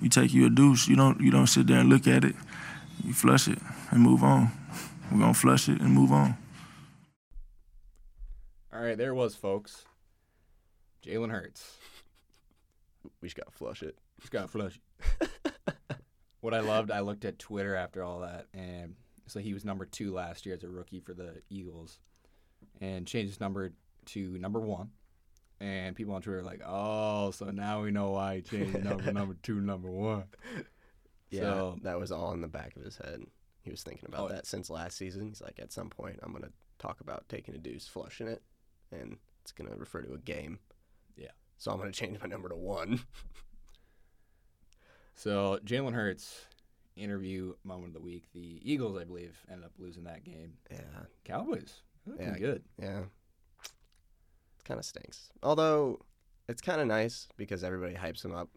[0.00, 0.88] you take you a deuce.
[0.88, 1.20] You don't.
[1.20, 2.34] You don't sit there and look at it.
[3.04, 3.58] You flush it
[3.90, 4.50] and move on.
[5.10, 6.36] We're gonna flush it and move on.
[8.72, 9.84] all right, there it was, folks.
[11.04, 11.76] Jalen Hurts.
[13.20, 13.96] We just gotta flush it.
[14.20, 14.80] Just got to flush.
[15.20, 15.52] it.
[16.40, 18.96] what I loved, I looked at Twitter after all that, and
[19.26, 21.98] so he was number two last year as a rookie for the Eagles,
[22.80, 23.72] and changed his number
[24.06, 24.90] to number one.
[25.60, 29.10] And people on Twitter are like, "Oh, so now we know why he changed number
[29.12, 30.24] number two, number one."
[31.28, 33.20] Yeah, So- that was all in the back of his head.
[33.62, 35.26] He was thinking about Oh, that since last season.
[35.26, 38.42] He's like, at some point, I'm gonna talk about taking a deuce, flushing it,
[38.92, 40.60] and it's gonna refer to a game.
[41.16, 41.32] Yeah.
[41.58, 43.00] So I'm gonna change my number to one.
[45.14, 46.44] So Jalen Hurts
[46.96, 48.24] interview moment of the week.
[48.32, 50.54] The Eagles, I believe, ended up losing that game.
[50.70, 50.80] yeah,
[51.24, 52.38] Cowboys looking Yeah.
[52.38, 52.64] good.
[52.80, 53.00] yeah.
[53.62, 55.30] It kind of stinks.
[55.42, 56.00] Although
[56.48, 58.48] it's kind of nice because everybody hypes them up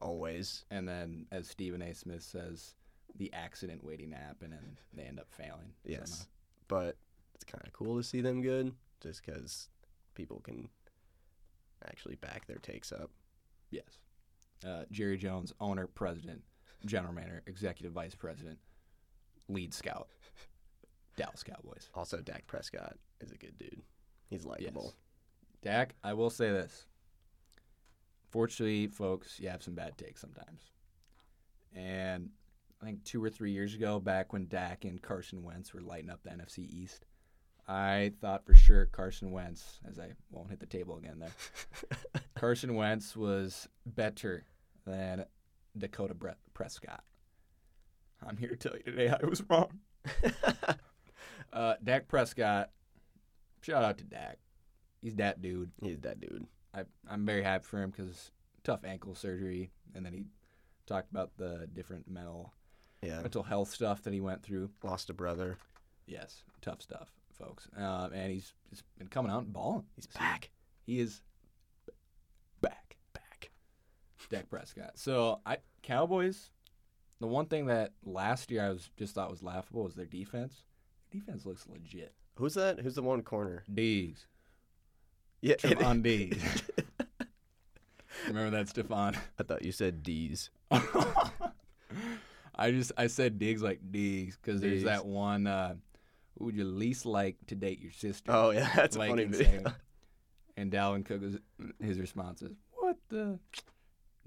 [0.00, 0.64] always.
[0.70, 1.94] And then, as Stephen A.
[1.94, 2.74] Smith says,
[3.16, 5.72] the accident waiting to happen, and they end up failing.
[5.84, 6.24] Yes, somehow.
[6.68, 6.96] but
[7.34, 9.68] it's kind of cool to see them good, just because
[10.14, 10.68] people can
[11.86, 13.10] actually back their takes up.
[13.70, 13.98] Yes.
[14.66, 16.42] Uh, Jerry Jones, owner, president,
[16.84, 18.58] general manager, executive vice president,
[19.48, 20.08] lead scout,
[21.16, 21.88] Dallas Cowboys.
[21.94, 23.82] Also, Dak Prescott is a good dude.
[24.28, 24.84] He's likable.
[24.84, 24.94] Yes.
[25.62, 26.86] Dak, I will say this.
[28.30, 30.72] Fortunately, folks, you have some bad takes sometimes.
[31.74, 32.30] And
[32.82, 36.10] I think two or three years ago, back when Dak and Carson Wentz were lighting
[36.10, 37.06] up the NFC East,
[37.66, 42.74] I thought for sure Carson Wentz, as I won't hit the table again there, Carson
[42.74, 44.44] Wentz was better
[44.84, 45.24] than
[45.78, 47.02] Dakota Bre- Prescott.
[48.26, 49.70] I'm here to tell you today I was wrong.
[51.52, 52.70] Uh, Dak Prescott,
[53.62, 54.38] shout out to Dak.
[55.00, 55.70] He's that dude.
[55.80, 56.46] He's that dude.
[56.74, 58.32] I, I'm very happy for him because
[58.64, 60.24] tough ankle surgery, and then he
[60.88, 62.52] talked about the different mental
[63.02, 63.20] Yeah.
[63.20, 64.70] mental health stuff that he went through.
[64.82, 65.56] Lost a brother.
[66.06, 67.68] Yes, tough stuff, folks.
[67.76, 69.84] Um, and he's just been coming out and balling.
[69.94, 70.50] He's back.
[70.84, 71.22] He is
[72.60, 73.52] back, back.
[74.28, 74.98] Dak Prescott.
[74.98, 76.50] So I Cowboys.
[77.20, 80.64] The one thing that last year I was just thought was laughable was their defense.
[81.10, 82.12] Defense looks legit.
[82.36, 82.80] Who's that?
[82.80, 83.62] Who's the one corner?
[83.72, 84.26] Diggs,
[85.40, 85.54] Yeah.
[85.54, 86.42] Trevon Diggs.
[88.26, 89.16] Remember that, Stefon?
[89.38, 90.50] I thought you said D's.
[90.70, 95.46] I just I said Diggs like Diggs because there's that one.
[95.46, 95.74] Uh,
[96.38, 98.32] who would you least like to date your sister?
[98.32, 99.72] Oh yeah, that's a Like funny video.
[100.56, 101.36] And Dalvin Cook was
[101.82, 103.40] his response is, "What the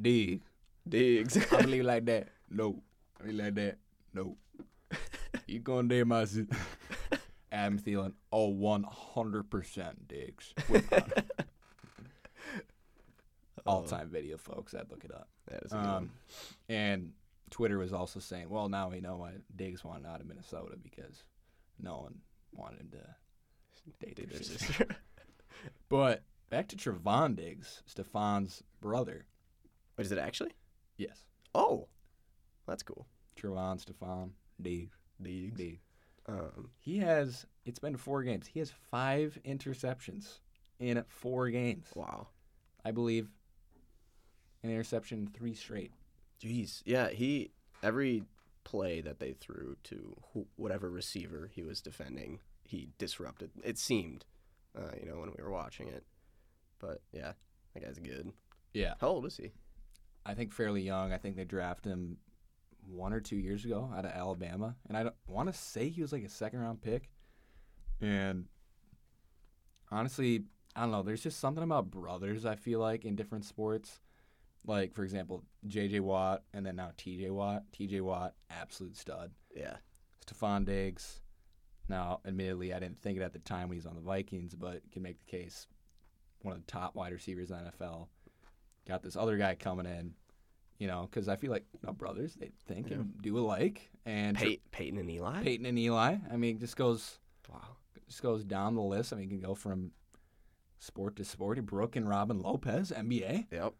[0.02, 0.44] Diggs?
[0.90, 1.38] Diggs.
[1.54, 2.30] I believe like that?
[2.50, 2.82] No,
[3.20, 3.78] I believe like that?
[4.14, 4.38] No.
[5.48, 6.56] You gonna date my sister?"
[7.52, 10.54] Adam Thielen, oh, 100% Diggs.
[13.66, 14.74] All time video, folks.
[14.74, 15.28] I'd look it up.
[15.48, 16.10] That is a good Um, one.
[16.70, 17.14] and
[17.50, 21.24] Twitter was also saying, well, now we know why Diggs wanted out of Minnesota because
[21.80, 22.20] no one
[22.54, 24.88] wanted him to date their sister.
[25.90, 29.26] But back to Trevon Diggs, Stefon's brother.
[29.98, 30.52] Wait, is it actually?
[30.98, 31.24] Yes.
[31.56, 31.88] Oh,
[32.68, 33.08] that's cool.
[33.40, 34.32] Trevon, Stefon,
[34.62, 35.58] Diggs, Diggs.
[35.58, 35.82] Diggs.
[36.28, 38.48] Um, He has, it's been four games.
[38.48, 40.40] He has five interceptions
[40.80, 41.88] in four games.
[41.96, 42.28] wow.
[42.84, 43.30] I believe
[44.64, 45.92] an interception three straight.
[46.42, 46.82] Jeez.
[46.86, 47.52] Yeah, he
[47.84, 48.24] every
[48.64, 53.52] play that they threw to who, whatever receiver he was defending, he disrupted.
[53.64, 54.26] It seemed,
[54.78, 56.04] uh, you know, when we were watching it.
[56.80, 57.34] But yeah,
[57.74, 58.32] that guy's good.
[58.74, 58.94] Yeah.
[59.02, 59.52] How old is he?
[60.28, 61.14] I think fairly young.
[61.14, 62.18] I think they drafted him
[62.86, 66.02] one or two years ago out of Alabama, and I don't want to say he
[66.02, 67.10] was like a second round pick.
[68.02, 68.46] And
[69.90, 70.44] honestly,
[70.76, 71.02] I don't know.
[71.02, 72.46] There's just something about brothers.
[72.46, 74.02] I feel like in different sports,
[74.66, 76.02] like for example, J.J.
[76.02, 77.30] Watt, and then now T.J.
[77.30, 77.64] Watt.
[77.72, 78.02] T.J.
[78.02, 79.32] Watt, absolute stud.
[79.56, 79.78] Yeah.
[80.26, 81.22] Stefon Diggs.
[81.90, 84.56] Now, admittedly, I didn't think it at the time when he was on the Vikings,
[84.56, 85.68] but can make the case
[86.42, 88.08] one of the top wide receivers in the NFL.
[88.88, 90.14] Got this other guy coming in,
[90.80, 94.38] you know, because I feel like you know, brothers they think and do alike, and
[94.38, 95.44] Pey- Peyton and Eli.
[95.44, 96.16] Peyton and Eli.
[96.32, 97.20] I mean, just goes
[97.52, 97.78] Wow.
[98.08, 99.12] just goes down the list.
[99.14, 99.92] I mean, you can go from
[100.80, 101.64] sport to sport.
[101.66, 103.48] Brook and Robin Lopez, NBA.
[103.52, 103.74] Yep.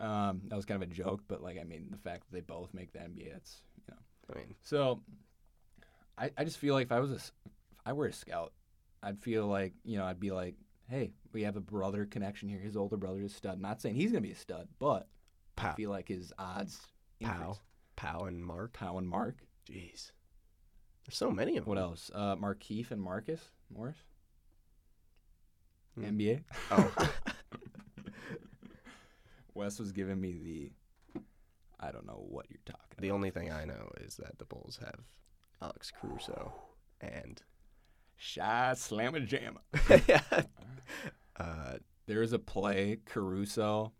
[0.00, 2.40] Um, that was kind of a joke, but like, I mean, the fact that they
[2.40, 4.34] both make the NBA, that's you know.
[4.34, 5.00] I mean, So,
[6.18, 7.30] I, I just feel like if I was a, if
[7.86, 8.52] I were a scout,
[9.02, 10.54] I'd feel like you know I'd be like,
[10.92, 12.60] hey, we have a brother connection here.
[12.60, 13.60] His older brother is a stud.
[13.60, 15.08] Not saying he's gonna be a stud, but
[15.58, 16.80] I Pow, feel like his odds.
[17.20, 17.60] Pow, increase.
[17.96, 18.72] Pau, and Marc.
[18.74, 19.36] Pau and Marc.
[19.70, 20.12] Jeez.
[21.04, 21.74] There's so many of them.
[21.74, 22.10] What else?
[22.14, 23.40] Uh, Markieff and Marcus
[23.74, 23.96] Morris.
[25.94, 26.04] Hmm.
[26.04, 26.44] NBA.
[26.70, 26.94] Oh.
[29.54, 31.22] Wes was giving me the.
[31.80, 34.78] I don't know what you're talking the only thing I know is that the Bulls
[34.80, 35.00] have
[35.60, 36.52] Alex Caruso
[37.00, 37.42] and
[38.22, 40.22] Shy Slamma Jamma.
[41.36, 41.74] uh,
[42.06, 43.92] There was a play, Caruso.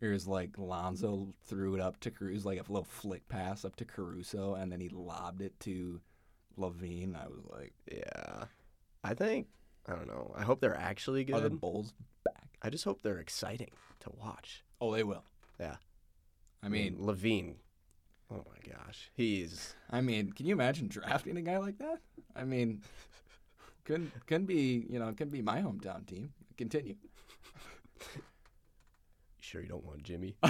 [0.00, 3.86] Was like Lonzo threw it up to Caruso, like a little flick pass up to
[3.86, 5.98] Caruso, and then he lobbed it to
[6.58, 7.14] LaVine.
[7.16, 8.44] I was like, yeah.
[9.02, 9.46] I think
[9.88, 10.34] I don't know.
[10.36, 11.36] I hope they're actually good.
[11.36, 11.48] are the.
[11.48, 12.50] Bulls back?
[12.60, 14.62] I just hope they're exciting to watch.
[14.78, 15.24] Oh, they will.
[15.58, 15.76] Yeah.
[16.62, 17.54] I mean, LaVine.
[18.30, 22.00] Oh my gosh, he's I mean, can you imagine drafting a guy like that?
[22.36, 22.82] I mean,
[23.84, 26.32] couldn't couldn't be you know couldn't be my hometown team.
[26.56, 26.96] Continue.
[29.40, 30.36] sure you don't want Jimmy.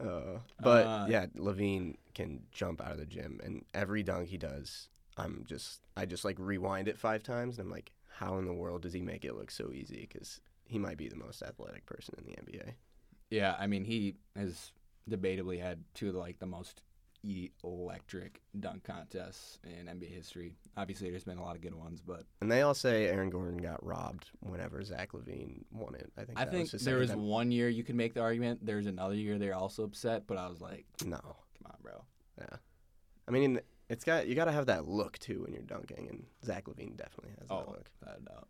[0.00, 4.38] Uh, but Uh, yeah, LaVine can jump out of the gym, and every dunk he
[4.38, 4.88] does,
[5.18, 8.54] I'm just, I just like rewind it five times, and I'm like, how in the
[8.54, 10.08] world does he make it look so easy?
[10.10, 12.72] Because he might be the most athletic person in the NBA.
[13.28, 14.72] Yeah, I mean, he has
[15.08, 16.80] debatably had two of the, like the most
[17.64, 20.54] electric dunk contests in NBA history.
[20.76, 23.58] Obviously, there's been a lot of good ones, but And they all say Aaron Gordon
[23.58, 26.10] got robbed whenever Zach LaVine won it.
[26.16, 26.38] I think.
[26.40, 28.64] I think was there was one year you could make the argument.
[28.64, 32.04] There's another year they're also upset, but I was like, No, come on, bro.
[32.38, 32.56] yeah.
[33.28, 36.24] I mean, it's got you got to have that look too when you're dunking, and
[36.44, 37.90] Zach LaVine definitely has that Oh, look.
[38.00, 38.48] without doubt.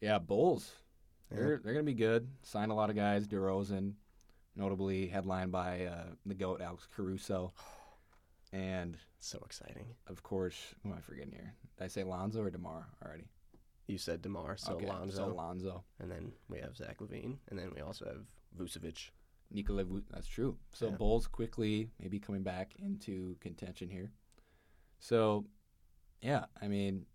[0.00, 0.70] Yeah, Bulls.
[1.30, 1.36] Yeah.
[1.38, 2.28] They're they're gonna be good.
[2.42, 3.26] Sign a lot of guys.
[3.26, 3.94] DeRozan,
[4.58, 7.52] notably headlined by uh, the goat Alex Caruso,
[8.52, 9.86] and So exciting.
[10.08, 11.54] of course, who am I forgetting here?
[11.78, 13.24] Did I say Lonzo or DeMar already?
[13.86, 17.58] You said DeMar, so okay, Lonzo, so Lonzo, and then we have Zach LaVine, and
[17.58, 18.24] then we also have
[18.58, 19.10] Vucevic.
[19.50, 19.82] Nikola.
[19.84, 20.58] Vu- That's true.
[20.74, 20.96] So Yeah.
[20.96, 24.10] Bulls quickly maybe coming back into contention here.
[24.98, 25.46] So,
[26.20, 27.06] yeah, I mean,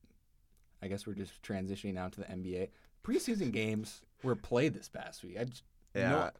[0.81, 2.69] I guess we're just transitioning now to the NBA.
[3.03, 5.37] Preseason games were played this past week.
[5.39, 5.61] I just,
[5.93, 6.31] Yeah.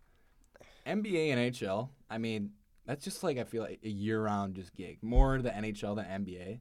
[0.85, 1.89] NBA and NHL.
[2.09, 2.51] I mean,
[2.85, 4.99] that's just like I feel like a year-round just gig.
[5.01, 6.59] More the NHL than NBA.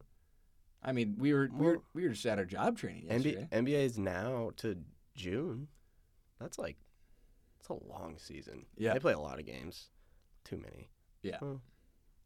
[0.82, 3.48] I mean, we were we were, we were just at our job training yesterday.
[3.52, 4.76] NBA, NBA is now to
[5.14, 5.68] June.
[6.40, 6.76] That's like,
[7.60, 8.66] it's a long season.
[8.76, 8.92] Yeah.
[8.94, 9.90] they play a lot of games.
[10.44, 10.90] Too many.
[11.22, 11.36] Yeah.
[11.40, 11.60] Well,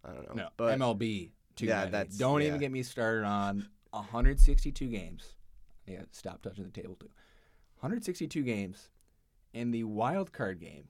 [0.05, 0.43] I don't know.
[0.45, 1.31] No, but MLB.
[1.55, 1.91] Too Yeah, many.
[1.91, 2.49] that's- Don't yeah.
[2.49, 5.35] even get me started on 162 games.
[5.87, 7.11] Yeah, stop touching the table too.
[7.81, 8.89] 162 games,
[9.55, 10.89] and the wild card game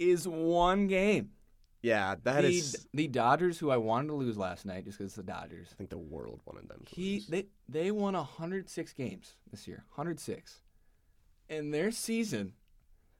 [0.00, 1.30] is one game.
[1.82, 2.88] yeah, that the, is.
[2.92, 5.68] the Dodgers, who I wanted to lose last night, just because it's the Dodgers.
[5.72, 7.26] I think the world wanted them to He lose.
[7.28, 10.62] they they won 106 games this year, 106,
[11.48, 12.54] and their season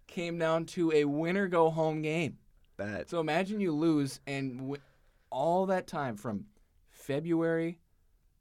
[0.07, 2.39] came down to a winner go home game.
[2.79, 4.83] that So imagine you lose, and w-
[5.31, 6.47] all that time from
[6.89, 7.79] February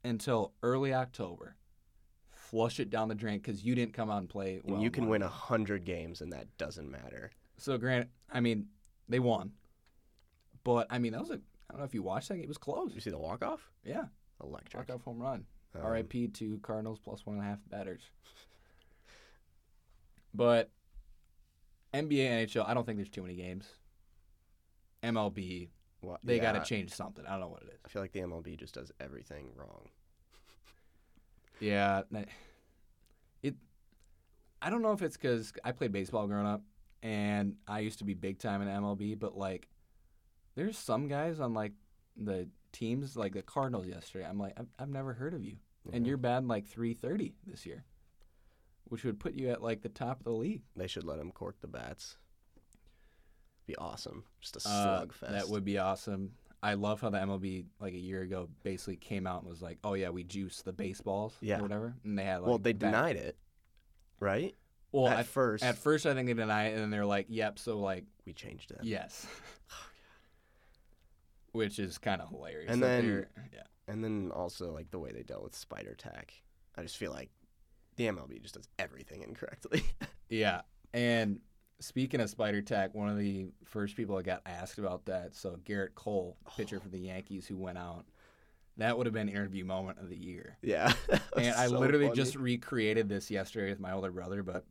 [0.02, 1.54] until early October,
[2.32, 4.60] flush it down the drain because you didn't come out and play.
[4.66, 7.30] And you can win hundred games, and that doesn't matter.
[7.60, 8.66] So Grant, I mean,
[9.08, 9.52] they won,
[10.64, 11.34] but I mean that was a.
[11.34, 12.34] I don't know if you watched that.
[12.34, 12.44] game.
[12.44, 12.92] It was close.
[12.94, 13.70] You see the walk off?
[13.84, 14.04] Yeah,
[14.42, 14.88] Electric.
[14.88, 15.44] walk off home run.
[15.74, 16.28] Um, R.I.P.
[16.28, 18.02] to Cardinals plus one and a half batters.
[20.34, 20.70] But
[21.94, 23.66] NBA, NHL, I don't think there's too many games.
[25.02, 25.68] MLB,
[26.02, 27.24] Wha- they got to change something.
[27.26, 27.80] I don't know what it is.
[27.84, 29.88] I feel like the MLB just does everything wrong.
[31.60, 32.02] Yeah,
[33.42, 33.54] it.
[34.62, 36.62] I don't know if it's because I played baseball growing up,
[37.02, 39.18] and I used to be big time in MLB.
[39.18, 39.68] But like,
[40.54, 41.72] there's some guys on like
[42.16, 44.26] the teams, like the Cardinals yesterday.
[44.26, 45.56] I'm like, I've, I've never heard of you,
[45.92, 47.84] and you're batting like 330 this year,
[48.84, 50.62] which would put you at like the top of the league.
[50.76, 52.16] They should let him cork the bats.
[53.66, 54.24] Be awesome.
[54.40, 55.30] Just a Uh, slugfest.
[55.32, 56.32] that would be awesome.
[56.62, 59.78] I love how the MLB like a year ago basically came out and was like,
[59.82, 61.58] "Oh yeah, we juice the baseballs Yeah.
[61.58, 63.38] or whatever," and they had like well, they that- denied it,
[64.18, 64.54] right?
[64.92, 67.26] Well, at, at, first, at first I think they deny it, and then they're like,
[67.28, 68.78] "Yep." So like, we changed it.
[68.82, 69.26] yes,
[69.70, 69.74] oh,
[71.52, 72.72] which is kind of hilarious.
[72.72, 76.32] And then- yeah, And then also like the way they dealt with spider tack.
[76.76, 77.30] I just feel like
[77.96, 79.82] the MLB just does everything incorrectly.
[80.28, 80.62] yeah.
[80.94, 81.40] And
[81.80, 85.58] speaking of spider tack, one of the first people that got asked about that, so
[85.64, 86.52] Gerrit Cole, oh.
[86.56, 88.06] pitcher for the Yankees, who went out.
[88.76, 90.56] That would have been interview moment of the year.
[90.62, 90.92] yeah.
[91.36, 92.16] and I so literally funny.
[92.16, 94.42] just recreated this yesterday with my older brother.
[94.42, 94.64] But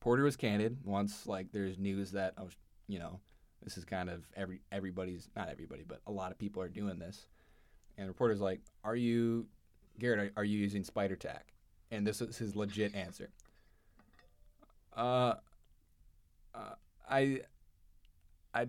[0.00, 3.20] Porter was candid once, like there's news that I was, you know,
[3.62, 6.98] this is kind of every everybody's not everybody, but a lot of people are doing
[6.98, 7.26] this.
[7.96, 9.46] And the reporter's like, "Are you,
[10.00, 10.18] Gerrit?
[10.18, 11.52] Are, are you using spider tack?"
[11.90, 13.30] And this is his legit answer.
[14.96, 15.34] Uh,
[16.54, 16.74] uh,
[17.08, 17.40] I,
[18.54, 18.66] I,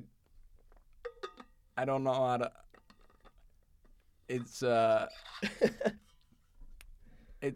[1.77, 2.51] I don't know how to.
[4.27, 5.07] It's uh.
[7.41, 7.55] It.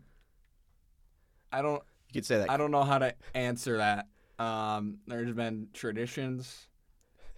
[1.51, 1.83] I don't
[2.13, 2.49] you could say that.
[2.49, 4.07] I don't know how to answer that.
[4.39, 6.67] Um, there's been traditions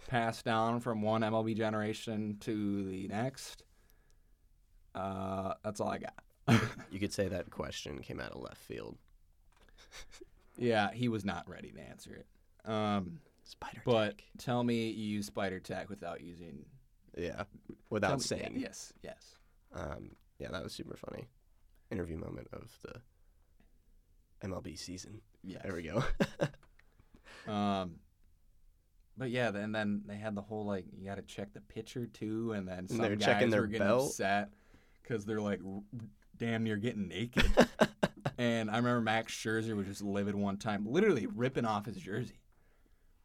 [0.08, 3.64] passed down from one MLB generation to the next.
[4.94, 6.14] Uh, that's all I got.
[6.92, 8.98] You could say that question came out of left field.
[10.58, 12.70] yeah, he was not ready to answer it.
[12.70, 16.66] Um, Spider but tell me you use spider tack without using.
[17.18, 17.36] Yeah.
[17.36, 17.46] tell
[17.90, 18.52] Without me- saying.
[18.56, 19.36] yeah, yes, yes.
[19.74, 21.26] Um, yeah, that was super funny.
[21.92, 23.02] Interview moment of the
[24.44, 25.22] MLB season.
[25.44, 25.60] Yeah.
[25.64, 26.04] There we go.
[27.48, 27.98] Um,
[29.18, 32.06] but yeah, then then they had the whole like you got to check the pitcher
[32.08, 34.08] too, and then some they're guys checking their were getting belt.
[34.10, 34.50] upset
[35.02, 35.82] because they're like r-
[36.38, 37.46] damn near getting naked.
[38.38, 42.40] and I remember Max Scherzer was just livid one time, literally ripping off his jersey,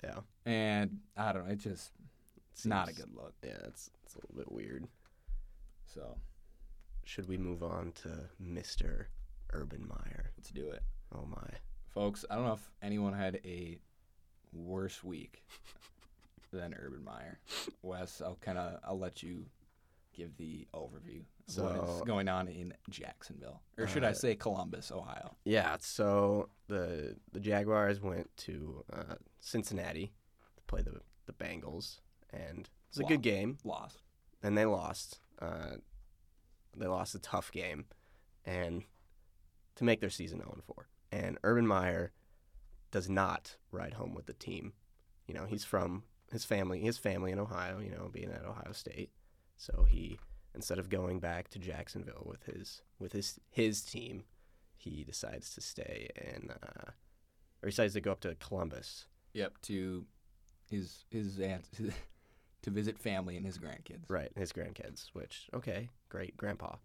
[0.04, 0.18] yeah.
[0.44, 1.92] and I don't know, it's just
[2.52, 3.32] it's not a good look.
[3.42, 4.86] Yeah, it's it's a little bit weird.
[5.86, 6.18] So
[7.04, 9.06] Should we move on to Mr.
[9.52, 10.30] Urban Meyer?
[10.36, 10.82] let's do it,
[11.14, 11.48] Oh my.
[11.88, 12.24] folks.
[12.30, 13.78] I don't know if anyone had a
[14.52, 15.44] worse week
[16.52, 17.38] than Urban Meyer.
[17.82, 19.46] Wes, I'll kind of I'll let you
[20.14, 21.22] give the overview
[21.56, 25.36] of what is going on in Jacksonville, or should I Uh, say Columbus, Ohio?
[25.44, 30.12] Yeah, so the the Jaguars went to uh, Cincinnati
[30.56, 32.00] to play the the Bengals,
[32.32, 33.08] and it was a Wow.
[33.08, 33.58] good game.
[33.64, 34.02] Lost.
[34.42, 35.20] and they lost.
[35.40, 35.76] Uh,
[36.76, 37.86] they lost a tough game,
[38.44, 38.84] and
[39.76, 40.88] to make their season 0 4.
[41.12, 42.12] And Urban Meyer
[42.90, 44.72] does not ride home with the team.
[45.26, 47.80] You know, he's from his family, his family in Ohio.
[47.80, 49.10] You know, being at Ohio State,
[49.56, 50.18] so he
[50.54, 54.24] instead of going back to Jacksonville with his with his his team,
[54.76, 56.90] he decides to stay in, uh,
[57.62, 59.06] or he decides to go up to Columbus.
[59.34, 59.60] Yep.
[59.62, 60.06] To
[60.68, 61.68] his his aunt
[62.62, 64.04] to visit family and his grandkids.
[64.08, 66.76] Right, his grandkids, which okay, great, grandpa,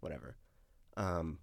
[0.00, 0.36] whatever.
[0.96, 1.38] Um,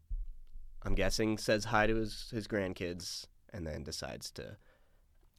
[0.83, 4.57] I'm guessing says hi to his his grandkids and then decides to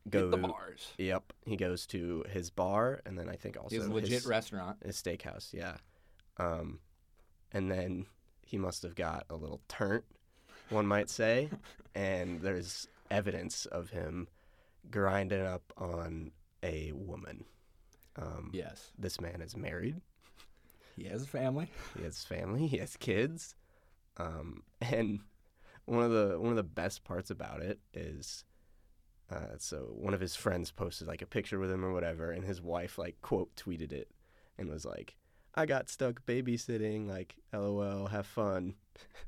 [0.08, 0.22] go.
[0.22, 0.92] Hit the bars.
[0.98, 4.78] Yep, he goes to his bar and then I think also His legit restaurant.
[4.84, 5.52] his steakhouse.
[5.52, 5.76] Yeah,
[6.38, 6.80] um,
[7.52, 8.06] and then
[8.44, 10.04] he must have got a little turnt,
[10.70, 11.48] one might say,
[11.94, 14.28] and there's evidence of him
[14.90, 16.32] grinding up on
[16.62, 17.44] a woman.
[18.16, 18.90] Um, Yes.
[18.98, 20.00] This man is married.
[20.96, 21.70] He has a family.
[21.96, 22.66] He has family.
[22.66, 23.54] He has kids.
[24.16, 25.20] Um, and
[25.90, 28.44] one of the one of the best parts about it is,
[29.28, 32.44] uh, so one of his friends posted like a picture with him or whatever, and
[32.44, 34.08] his wife like quote tweeted it,
[34.56, 35.16] and was like,
[35.56, 37.08] "I got stuck babysitting.
[37.08, 38.74] Like, lol, have fun."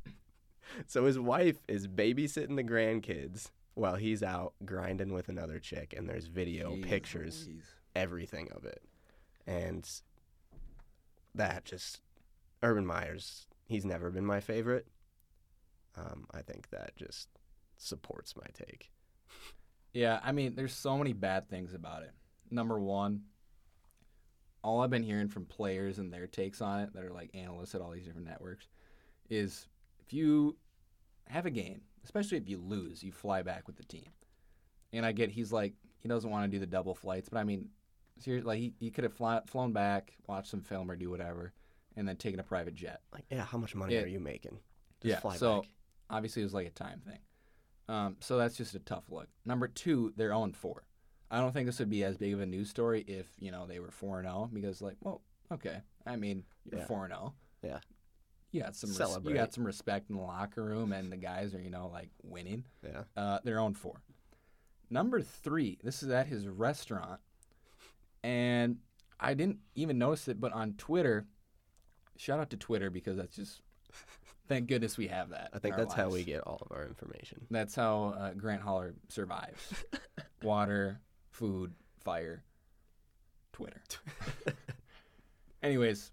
[0.87, 6.09] so his wife is babysitting the grandkids while he's out grinding with another chick, and
[6.09, 7.65] there's video, Jeez pictures, Louise.
[7.97, 8.85] everything of it.
[9.49, 9.89] And
[11.35, 12.03] that just
[12.63, 14.87] Urban Meyers, he's never been my favorite.
[15.97, 17.29] Um, I think that just
[17.77, 18.91] supports my take.
[19.93, 22.13] Yeah, I mean, there's so many bad things about it.
[22.51, 23.23] Number one,
[24.65, 27.75] all I've been hearing from players and their takes on it that are like analysts
[27.75, 28.69] at all these different networks
[29.29, 29.67] is
[30.01, 30.57] if you
[31.27, 34.07] have a game, especially if you lose, you fly back with the team.
[34.93, 37.45] And I get he's like he doesn't want to do the double flights, but I
[37.45, 37.69] mean,
[38.19, 41.53] seriously, like he, he could have fly, flown back, watched some film or do whatever,
[41.97, 43.01] and then taken a private jet.
[43.13, 44.03] Like, yeah, how much money Yeah.
[44.03, 44.59] are you making?
[45.01, 45.71] Just Yeah, fly so- back.
[46.11, 47.19] Obviously, it was like a time thing.
[47.89, 49.29] Um, so that's just a tough look.
[49.45, 50.83] Number two, they're 0 4.
[51.31, 53.67] I don't think this would be as big of a news story if you know
[53.67, 55.79] they were 4 0 because like, well, okay.
[56.07, 56.87] I mean, you're Yeah.
[56.87, 57.35] 4 0.
[57.63, 57.79] Yeah.
[58.51, 58.99] You got some res-
[59.31, 62.11] you got some respect in the locker room, and the guys are you know like
[62.23, 62.65] winning.
[62.85, 63.05] Yeah.
[63.17, 64.03] Uh, they're on four.
[64.91, 67.21] Number three, this is at his restaurant,
[68.23, 68.77] and
[69.19, 71.25] I didn't even notice it, but on Twitter,
[72.19, 73.63] shout out to Twitter because that's just
[74.53, 75.49] thank goodness we have that.
[75.55, 77.47] I think that's how we get all of our information.
[77.51, 79.73] That's how uh, Grant Holler survives:
[80.43, 81.01] water,
[81.31, 81.73] food,
[82.05, 82.43] fire,
[83.53, 83.81] Twitter.
[85.63, 86.11] Anyways,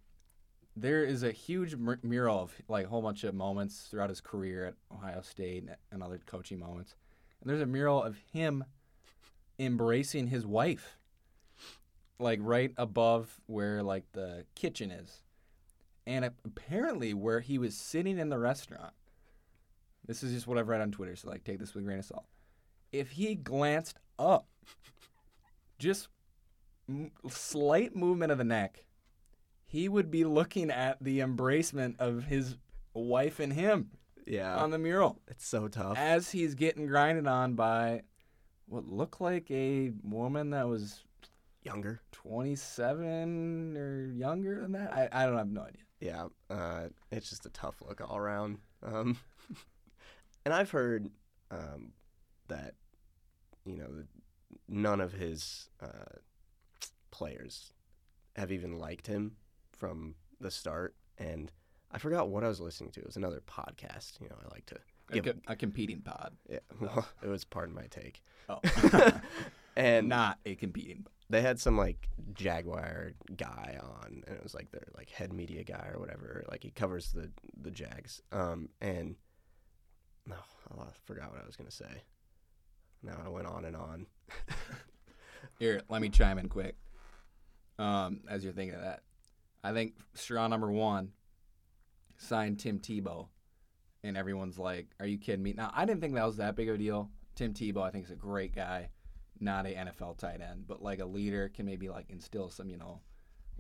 [0.76, 4.22] there is a huge mur- mural of like a whole bunch of moments throughout his
[4.22, 6.96] career at Ohio State and- and other coaching moments.
[7.42, 8.64] And there's a mural of him
[9.58, 10.98] embracing his wife,
[12.20, 15.24] like right above where like the kitchen is,
[16.08, 18.94] and apparently where he was sitting in the restaurant.
[20.06, 22.00] This is just what I've read on Twitter, so like take this with a grain
[22.00, 22.26] of salt.
[22.92, 24.48] If he glanced up,
[25.78, 26.08] just
[26.88, 28.86] m- slight movement of the neck,
[29.66, 32.58] he would be looking at the embracement of his
[32.94, 33.92] wife and him
[34.26, 34.56] Yeah.
[34.58, 35.98] on the mural it's so tough.
[35.98, 38.02] as he's getting grinded on by
[38.66, 41.04] what looked like a woman that was
[41.62, 42.02] Younger.
[42.14, 44.94] 27 or younger than that.
[44.94, 45.82] I, I don't have no idea.
[46.00, 48.60] Yeah, uh, it's just a tough look all around.
[48.84, 49.18] Um,
[50.46, 51.10] and I've heard
[51.52, 51.92] um,
[52.48, 52.76] that
[53.66, 53.90] you know
[54.68, 56.18] none of his uh,
[57.12, 57.74] players
[58.36, 59.36] have even liked him
[59.72, 60.96] from the start.
[61.18, 61.52] And
[61.92, 63.02] I forgot what I was listening to.
[63.02, 64.22] It was another podcast.
[64.22, 64.78] You know, I like to
[65.12, 65.26] A, give.
[65.26, 66.34] co- a competing pod.
[66.50, 68.22] Yeah, well, it was part of my take.
[68.48, 68.60] Oh,
[69.76, 71.06] And not a competing.
[71.30, 75.64] they had some like Jaguar guy on, and it was like their like head media
[75.64, 76.44] guy or whatever.
[76.50, 78.22] Like he covers the the Jags.
[78.32, 79.16] Um, and
[80.26, 80.36] no,
[80.72, 82.04] I forgot what I was gonna say.
[83.04, 84.06] Now I went on and on.
[85.60, 86.76] Here, let me chime in quick.
[87.78, 89.04] Um, as you're thinking of that,
[89.64, 91.12] I think straw number one
[92.18, 93.28] signed Tim Tebow,
[94.04, 96.68] and everyone's like, "Are you kidding me?" Now, I didn't think that was that big
[96.70, 97.10] of a deal.
[97.36, 98.90] Tim Tebow, I think, is a great guy,
[99.40, 102.78] not a NFL tight end, but like a leader can maybe like instill some, you
[102.78, 103.02] know,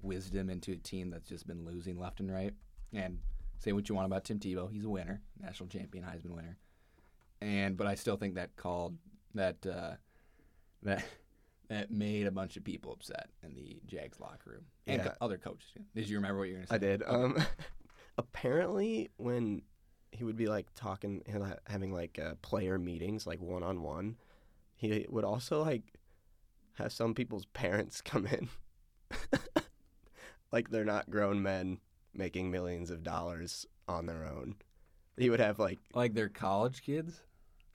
[0.02, 2.54] wisdom into a team that's just been losing left and right.
[2.94, 3.20] And
[3.60, 6.58] say what you want about Tim Tebow, he's a winner, national champion, Heisman winner.
[7.42, 8.98] And but I still think that called
[9.36, 9.94] that uh,
[10.84, 11.04] that
[11.70, 15.38] that made a bunch of people upset in the Jags locker room and co- other
[15.38, 15.70] coaches.
[15.94, 16.76] Did you remember what you were going to say?
[16.76, 17.04] I did.
[17.04, 17.12] Okay.
[17.12, 17.46] Um,
[18.18, 19.62] apparently, when
[20.12, 21.24] he would be like talking,
[21.68, 24.18] having like uh, player meetings, like one on one,
[24.80, 25.84] he would also like
[26.76, 28.48] have some people's parents come in,
[30.52, 31.80] like they're not grown men
[32.14, 34.56] making millions of dollars on their own.
[35.18, 37.22] He would have like like they're college kids.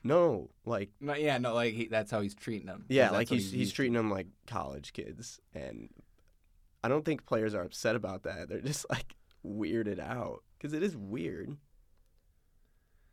[0.03, 2.85] no, like No, yeah, no, like he, that's how he's treating them.
[2.89, 5.89] yeah, like what he's he's treating them like college kids, and
[6.83, 8.49] I don't think players are upset about that.
[8.49, 9.15] They're just like
[9.45, 11.55] weirded out because it is weird.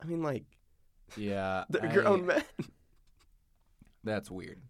[0.03, 0.45] I mean, like
[1.17, 2.43] Yeah, they're I- grown men.
[4.05, 4.61] That's weird.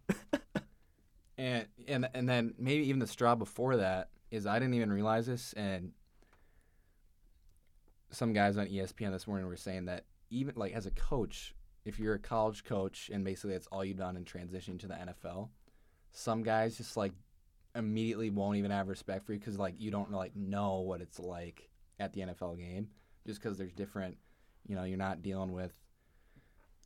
[1.39, 5.27] and and and then maybe even the straw before that is I didn't even realize
[5.27, 5.93] this, and
[8.11, 11.55] some guys on ESPN this morning were saying that even like as a coach,
[11.85, 14.95] if you're a college coach and basically that's all you've done in transition to the
[14.95, 15.49] NFL,
[16.13, 17.13] some guys just like
[17.75, 21.19] immediately won't even have respect for you because like you don't like know what it's
[21.19, 21.69] like
[21.99, 22.89] at the NFL game
[23.27, 24.17] just because there's different,
[24.67, 25.73] you know, you're not dealing with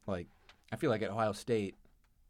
[0.06, 0.28] like
[0.73, 1.74] I feel like at Ohio State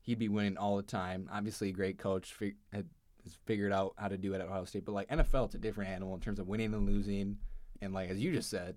[0.07, 1.29] he'd be winning all the time.
[1.33, 2.87] Obviously, a great coach fig- had,
[3.25, 4.85] has figured out how to do it at Ohio State.
[4.85, 7.37] But like NFL, it's a different animal in terms of winning and losing.
[7.83, 8.77] And like as you just said,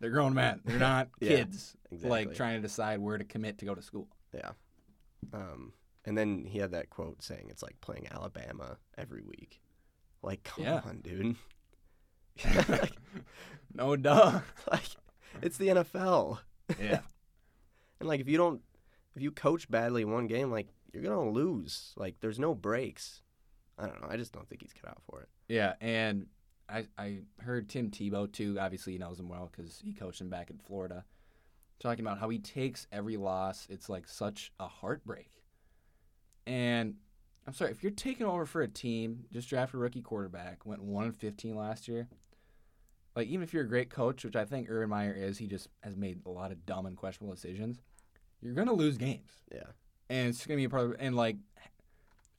[0.00, 0.60] they're grown men.
[0.64, 4.08] They're not Yeah, kids like trying to decide where to commit to go to school.
[4.34, 4.50] Yeah.
[5.34, 5.72] Um,
[6.06, 9.60] and then he had that quote saying it's like playing Alabama every week.
[10.22, 10.80] Like, come Yeah.
[10.84, 11.36] on, dude.
[12.68, 12.92] like,
[13.74, 14.40] No duh.
[14.70, 14.82] like,
[15.42, 16.38] it's the NFL.
[16.80, 17.00] yeah.
[18.00, 18.62] And like, if you don't,
[19.14, 21.92] if you coach badly one game, like you're gonna lose.
[21.96, 23.22] Like, there's no breaks.
[23.78, 24.08] I don't know.
[24.10, 25.28] I just don't think he's cut out for it.
[25.48, 26.26] Yeah, and
[26.68, 28.58] I I heard Tim Tebow too.
[28.60, 31.04] Obviously, he knows him well because he coached him back in Florida.
[31.80, 33.66] talking about how he takes every loss.
[33.70, 35.30] It's like such a heartbreak.
[36.46, 36.96] And
[37.46, 40.82] I'm sorry, if you're taking over for a team, just drafted a rookie quarterback, went
[40.82, 42.08] 1 and 15 last year,
[43.16, 45.68] like even if you're a great coach, which I think Urban Meyer is, he just
[45.82, 47.80] has made a lot of dumb and questionable decisions.
[48.42, 49.64] You're gonna lose games, Yeah.
[50.08, 50.96] and it's gonna be a part of.
[50.98, 51.36] And like,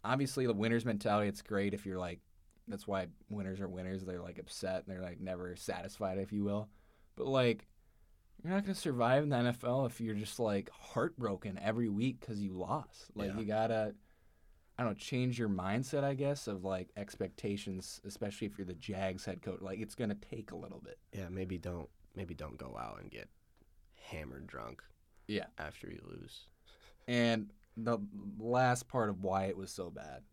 [0.03, 1.27] obviously, the winners mentality.
[1.27, 2.19] It's great if you're like,
[2.67, 4.03] that's why winners are winners.
[4.03, 6.69] They're like upset and they're like never satisfied, if you will.
[7.15, 7.67] But like,
[8.43, 12.41] you're not gonna survive in the NFL if you're just like heartbroken every week because
[12.41, 13.11] you lost.
[13.15, 13.39] Like Yeah.
[13.39, 13.95] you gotta.
[14.77, 18.73] I don't know, change your mindset, I guess, of like expectations, especially if you're the
[18.73, 19.61] Jags head coach.
[19.61, 20.97] Like it's gonna take a little bit.
[21.13, 23.29] Yeah, maybe don't maybe don't go out and get
[23.93, 24.81] hammered drunk.
[25.27, 25.45] Yeah.
[25.57, 26.47] After you lose.
[27.07, 27.99] And the
[28.39, 30.23] last part of why it was so bad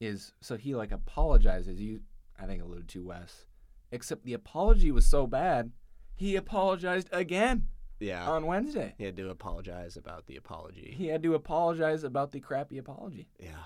[0.00, 1.80] is so he like apologizes.
[1.80, 2.00] You,
[2.40, 3.46] I think, alluded to Wes.
[3.92, 5.70] Except the apology was so bad,
[6.16, 7.68] he apologized again
[8.00, 8.28] Yeah.
[8.28, 8.94] on Wednesday.
[8.98, 10.92] he had to apologize about the apology.
[10.96, 13.28] He had to apologize about the crappy apology.
[13.38, 13.64] Yeah,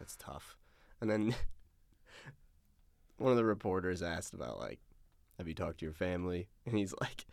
[0.00, 0.56] that's tough.
[1.00, 1.34] And then
[3.18, 4.80] one of the reporters asked about like,
[5.38, 6.48] have you talked to your family?
[6.66, 7.24] And he's like,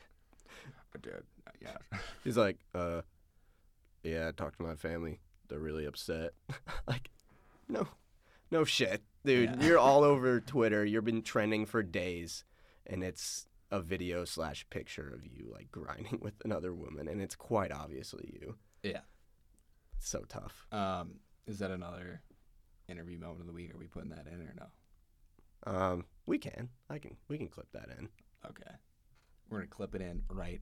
[0.96, 1.24] I did.
[1.62, 1.78] Yeah.
[2.24, 3.02] he's like, uh,
[4.04, 5.20] yeah, I talked to my family.
[5.48, 6.32] They're really upset.
[6.88, 7.10] like,
[7.68, 7.88] no,
[8.52, 9.56] no shit, dude.
[9.60, 9.68] Yeah.
[9.68, 10.86] You're all over Twitter.
[10.86, 12.44] You've been trending for days,
[12.86, 17.36] and it's a video slash picture of you like grinding with another woman, and it's
[17.36, 18.56] quite obviously you.
[18.84, 19.02] Yeah.
[19.98, 20.66] It's so tough.
[20.72, 21.16] Um,
[21.48, 22.22] is that another
[22.88, 23.74] interview moment of the week?
[23.74, 24.66] Are we putting that in or no?
[25.68, 26.70] Um, we can.
[26.90, 27.18] I can.
[27.28, 28.10] We can clip that in.
[28.48, 28.72] Okay.
[29.50, 30.62] We're gonna clip it in right.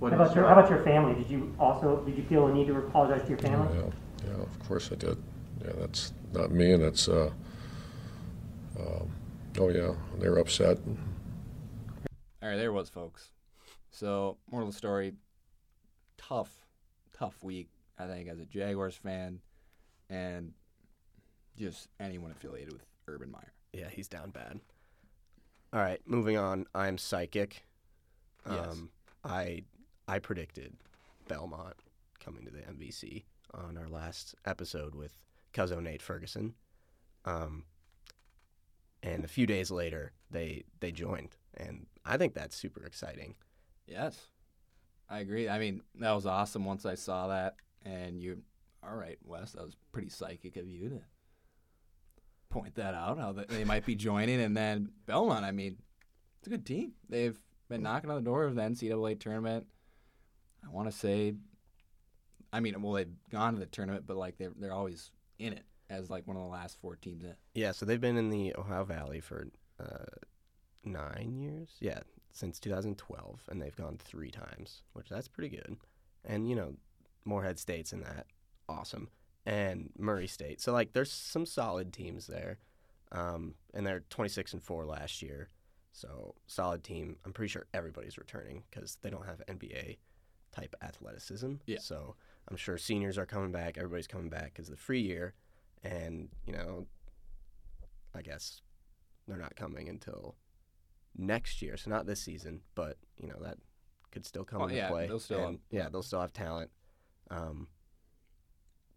[0.00, 1.14] How about your How about your family?
[1.14, 3.68] Did you also did you feel a need to apologize to your family?
[3.76, 5.18] Yeah, yeah, of course I did.
[5.62, 7.30] Yeah, that's not me, and that's, uh,
[8.78, 9.10] um,
[9.58, 10.78] oh yeah, they were upset.
[12.42, 13.32] All right, there it was, folks.
[13.90, 15.12] So, moral of the story:
[16.16, 16.66] tough,
[17.12, 17.68] tough week.
[17.98, 19.40] I think as a Jaguars fan,
[20.08, 20.52] and
[21.58, 23.52] just anyone affiliated with Urban Meyer.
[23.74, 24.60] Yeah, he's down bad.
[25.72, 26.66] All right, moving on.
[26.74, 27.64] I'm psychic.
[28.50, 28.66] Yes.
[28.72, 28.90] Um,
[29.24, 29.62] I
[30.08, 30.74] I predicted
[31.28, 31.76] Belmont
[32.18, 33.24] coming to the MVC
[33.54, 35.14] on our last episode with
[35.54, 36.54] Cuzzo Nate Ferguson.
[37.24, 37.64] Um,
[39.02, 43.36] and a few days later, they they joined, and I think that's super exciting.
[43.86, 44.26] Yes,
[45.08, 45.48] I agree.
[45.48, 46.64] I mean, that was awesome.
[46.64, 48.42] Once I saw that, and you,
[48.82, 51.00] all right, Wes, that was pretty psychic of you to
[52.50, 53.18] point that out.
[53.18, 55.44] How they might be joining, and then Belmont.
[55.44, 55.76] I mean,
[56.38, 56.92] it's a good team.
[57.08, 59.66] They've been knocking on the door of the NCAA tournament.
[60.64, 61.34] I want to say,
[62.52, 65.64] I mean, well, they've gone to the tournament, but like they're they're always in it
[65.88, 67.34] as like one of the last four teams in.
[67.54, 69.48] Yeah, so they've been in the Ohio Valley for
[69.80, 70.04] uh,
[70.84, 71.70] nine years.
[71.80, 72.00] Yeah,
[72.32, 75.76] since 2012, and they've gone three times, which that's pretty good.
[76.24, 76.74] And you know,
[77.24, 78.26] Morehead State's in that,
[78.68, 79.08] awesome,
[79.46, 80.60] and Murray State.
[80.60, 82.58] So like, there's some solid teams there,
[83.12, 85.48] um, and they're 26 and four last year.
[85.92, 87.16] So solid team.
[87.24, 89.98] I'm pretty sure everybody's returning because they don't have NBA
[90.52, 91.54] type athleticism.
[91.66, 91.78] Yeah.
[91.80, 92.14] So
[92.48, 93.76] I'm sure seniors are coming back.
[93.76, 95.34] Everybody's coming back because the free year,
[95.82, 96.86] and you know,
[98.14, 98.60] I guess
[99.26, 100.36] they're not coming until
[101.16, 101.76] next year.
[101.76, 103.58] So not this season, but you know that
[104.12, 105.06] could still come Well, into yeah, play.
[105.08, 106.70] they'll still And, yeah, they'll still have talent.
[107.30, 107.68] Um,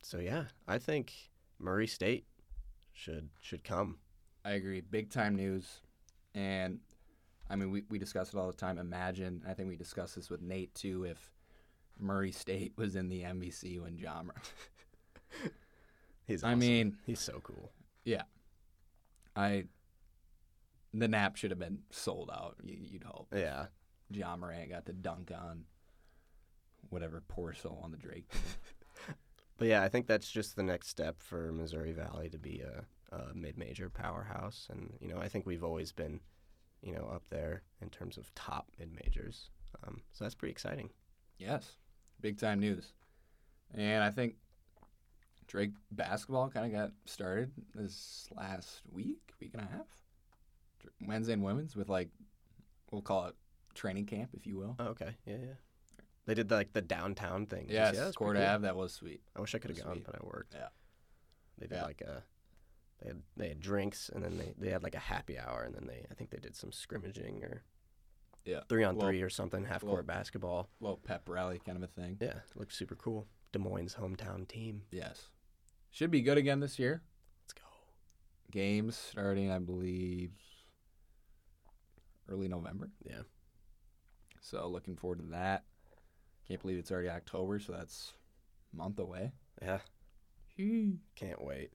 [0.04, 1.14] so yeah, I think
[1.60, 2.26] Murray State
[2.94, 3.98] should should come.
[4.46, 4.82] I agree.
[4.82, 5.82] Big time news.
[6.36, 6.80] And
[7.50, 8.78] I mean, we, we discuss it all the time.
[8.78, 11.32] Imagine, I think we discussed this with Nate too, if
[12.00, 14.22] Murray State was in the MVC when Ja.
[16.28, 16.44] He's.
[16.44, 17.72] I mean, he's so cool.
[18.06, 18.24] yeah.
[19.36, 19.66] I.
[20.96, 23.28] The Knapp should have been sold out, you, you'd hope.
[23.36, 23.66] Yeah,
[24.12, 25.66] Ja Morant got to dunk on
[26.92, 28.32] whatever poor soul on the Drake.
[29.64, 33.16] but yeah, I think that's just the next step for Missouri Valley to be a,
[33.16, 36.20] a mid-major powerhouse, and you know I think we've always been,
[36.82, 39.52] you know, up there in terms of top mid-majors.
[39.88, 40.90] Um, so that's pretty exciting.
[41.38, 41.78] yes.
[42.20, 42.92] Big time news.
[43.74, 44.36] And I think
[45.48, 49.88] Drake basketball kind of got started this last week, week and a half.
[51.08, 52.10] Wednesday and women's with like,
[52.92, 53.36] we'll call it
[53.76, 54.76] training camp, if you will.
[54.78, 55.54] Oh, okay, yeah, yeah.
[56.26, 57.64] They did like the downtown thing.
[57.68, 58.04] Did you Yes, see that?
[58.06, 58.56] That's Court pretty cool.
[58.56, 59.22] Ave, that was sweet.
[59.36, 60.06] I wish I could have gone, sweet.
[60.06, 60.54] but I worked.
[60.54, 60.68] Yeah.
[61.58, 61.84] They did Yeah.
[61.84, 62.24] like a
[63.02, 65.76] they had they had drinks and then they, they had like a happy hour and
[65.76, 67.64] then they I think they did some scrimmaging or
[68.46, 68.62] Yeah.
[68.70, 70.70] three on Well- three or something, half court basketball.
[70.80, 72.18] Little pep rally kind of a thing.
[72.22, 73.28] Yeah, it looked super cool.
[73.52, 74.84] Des Moines hometown team.
[74.92, 75.30] Yes.
[75.92, 77.04] Should be good again this year.
[77.44, 77.62] Let's go.
[78.52, 80.32] Games starting, I believe,
[82.30, 82.90] early November.
[83.04, 83.22] Yeah.
[84.42, 85.66] So looking forward to that.
[86.48, 88.14] Can't believe it's already October, so that's
[88.74, 89.32] a month away.
[89.62, 89.80] Yeah.
[91.16, 91.72] Can't wait.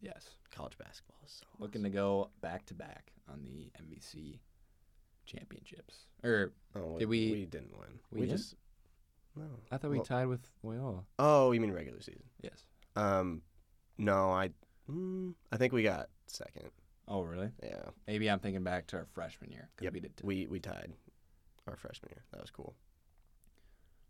[0.00, 0.30] Yes.
[0.50, 4.38] College basketball is so Looking to go back to back on the MVC
[5.26, 6.06] championships.
[6.24, 8.00] Or Oh, Did we- We didn't win.
[8.10, 8.38] we We, didn't?
[8.38, 8.54] just.
[9.36, 9.48] No.
[9.70, 11.04] I thought we Well- tied with Loyola.
[11.18, 12.28] Oh, you mean regular season?
[12.40, 12.66] Yes.
[12.96, 13.42] Um,
[13.98, 14.52] no, I.
[14.88, 16.70] Mm, I think we got second.
[17.08, 17.50] Oh, really?
[17.62, 17.90] Yeah.
[18.06, 19.68] Maybe I'm thinking back to our freshman year.
[19.76, 19.92] 'cause Yep.
[19.92, 20.16] we did.
[20.16, 20.94] T- We we tied
[21.66, 22.24] our freshman year.
[22.30, 22.74] That was cool.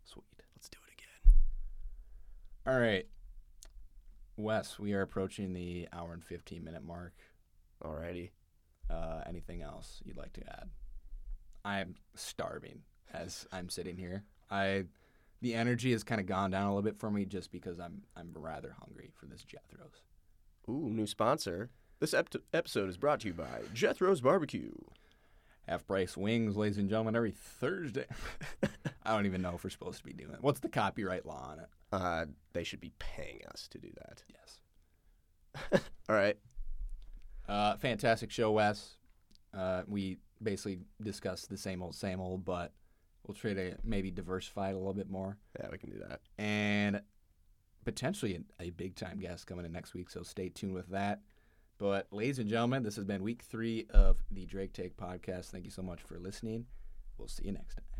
[0.03, 0.23] Sweet.
[0.55, 1.33] Let's do it again.
[2.67, 3.05] All right.
[4.37, 7.13] Wes, we are approaching the hour and 15 minute mark.
[7.83, 8.31] Alrighty.
[8.89, 10.69] Uh, anything else you'd like to add?
[11.65, 12.81] I'm starving
[13.13, 14.23] as I'm sitting here.
[14.49, 14.85] I
[15.41, 18.03] the energy has kind of gone down a little bit for me just because I'm
[18.15, 20.01] I'm rather hungry for this Jethro's.
[20.69, 21.69] Ooh, new sponsor.
[21.99, 24.71] This ep- episode is brought to you by Jethro's Barbecue.
[25.67, 28.05] Half price wings, ladies and gentlemen, every Thursday.
[29.03, 30.41] I don't even know if we're supposed to be doing it.
[30.41, 31.69] What's the copyright law on it?
[31.91, 34.23] Uh, they should be paying us to do that.
[34.27, 35.81] Yes.
[36.09, 36.37] All right.
[37.47, 38.97] Uh, fantastic show, Wes.
[39.53, 42.73] Uh, we basically discussed the same old, same old, but
[43.25, 45.37] we'll try to maybe diversify it a little bit more.
[45.59, 46.19] Yeah, we can do that.
[46.37, 47.01] and
[47.85, 50.09] potentially a, a big time guest coming in next week.
[50.09, 51.19] So stay tuned with that.
[51.77, 55.47] But, ladies and gentlemen, this has been week three of the Drake Take podcast.
[55.47, 56.65] Thank you so much for listening.
[57.17, 57.92] We'll see you next time.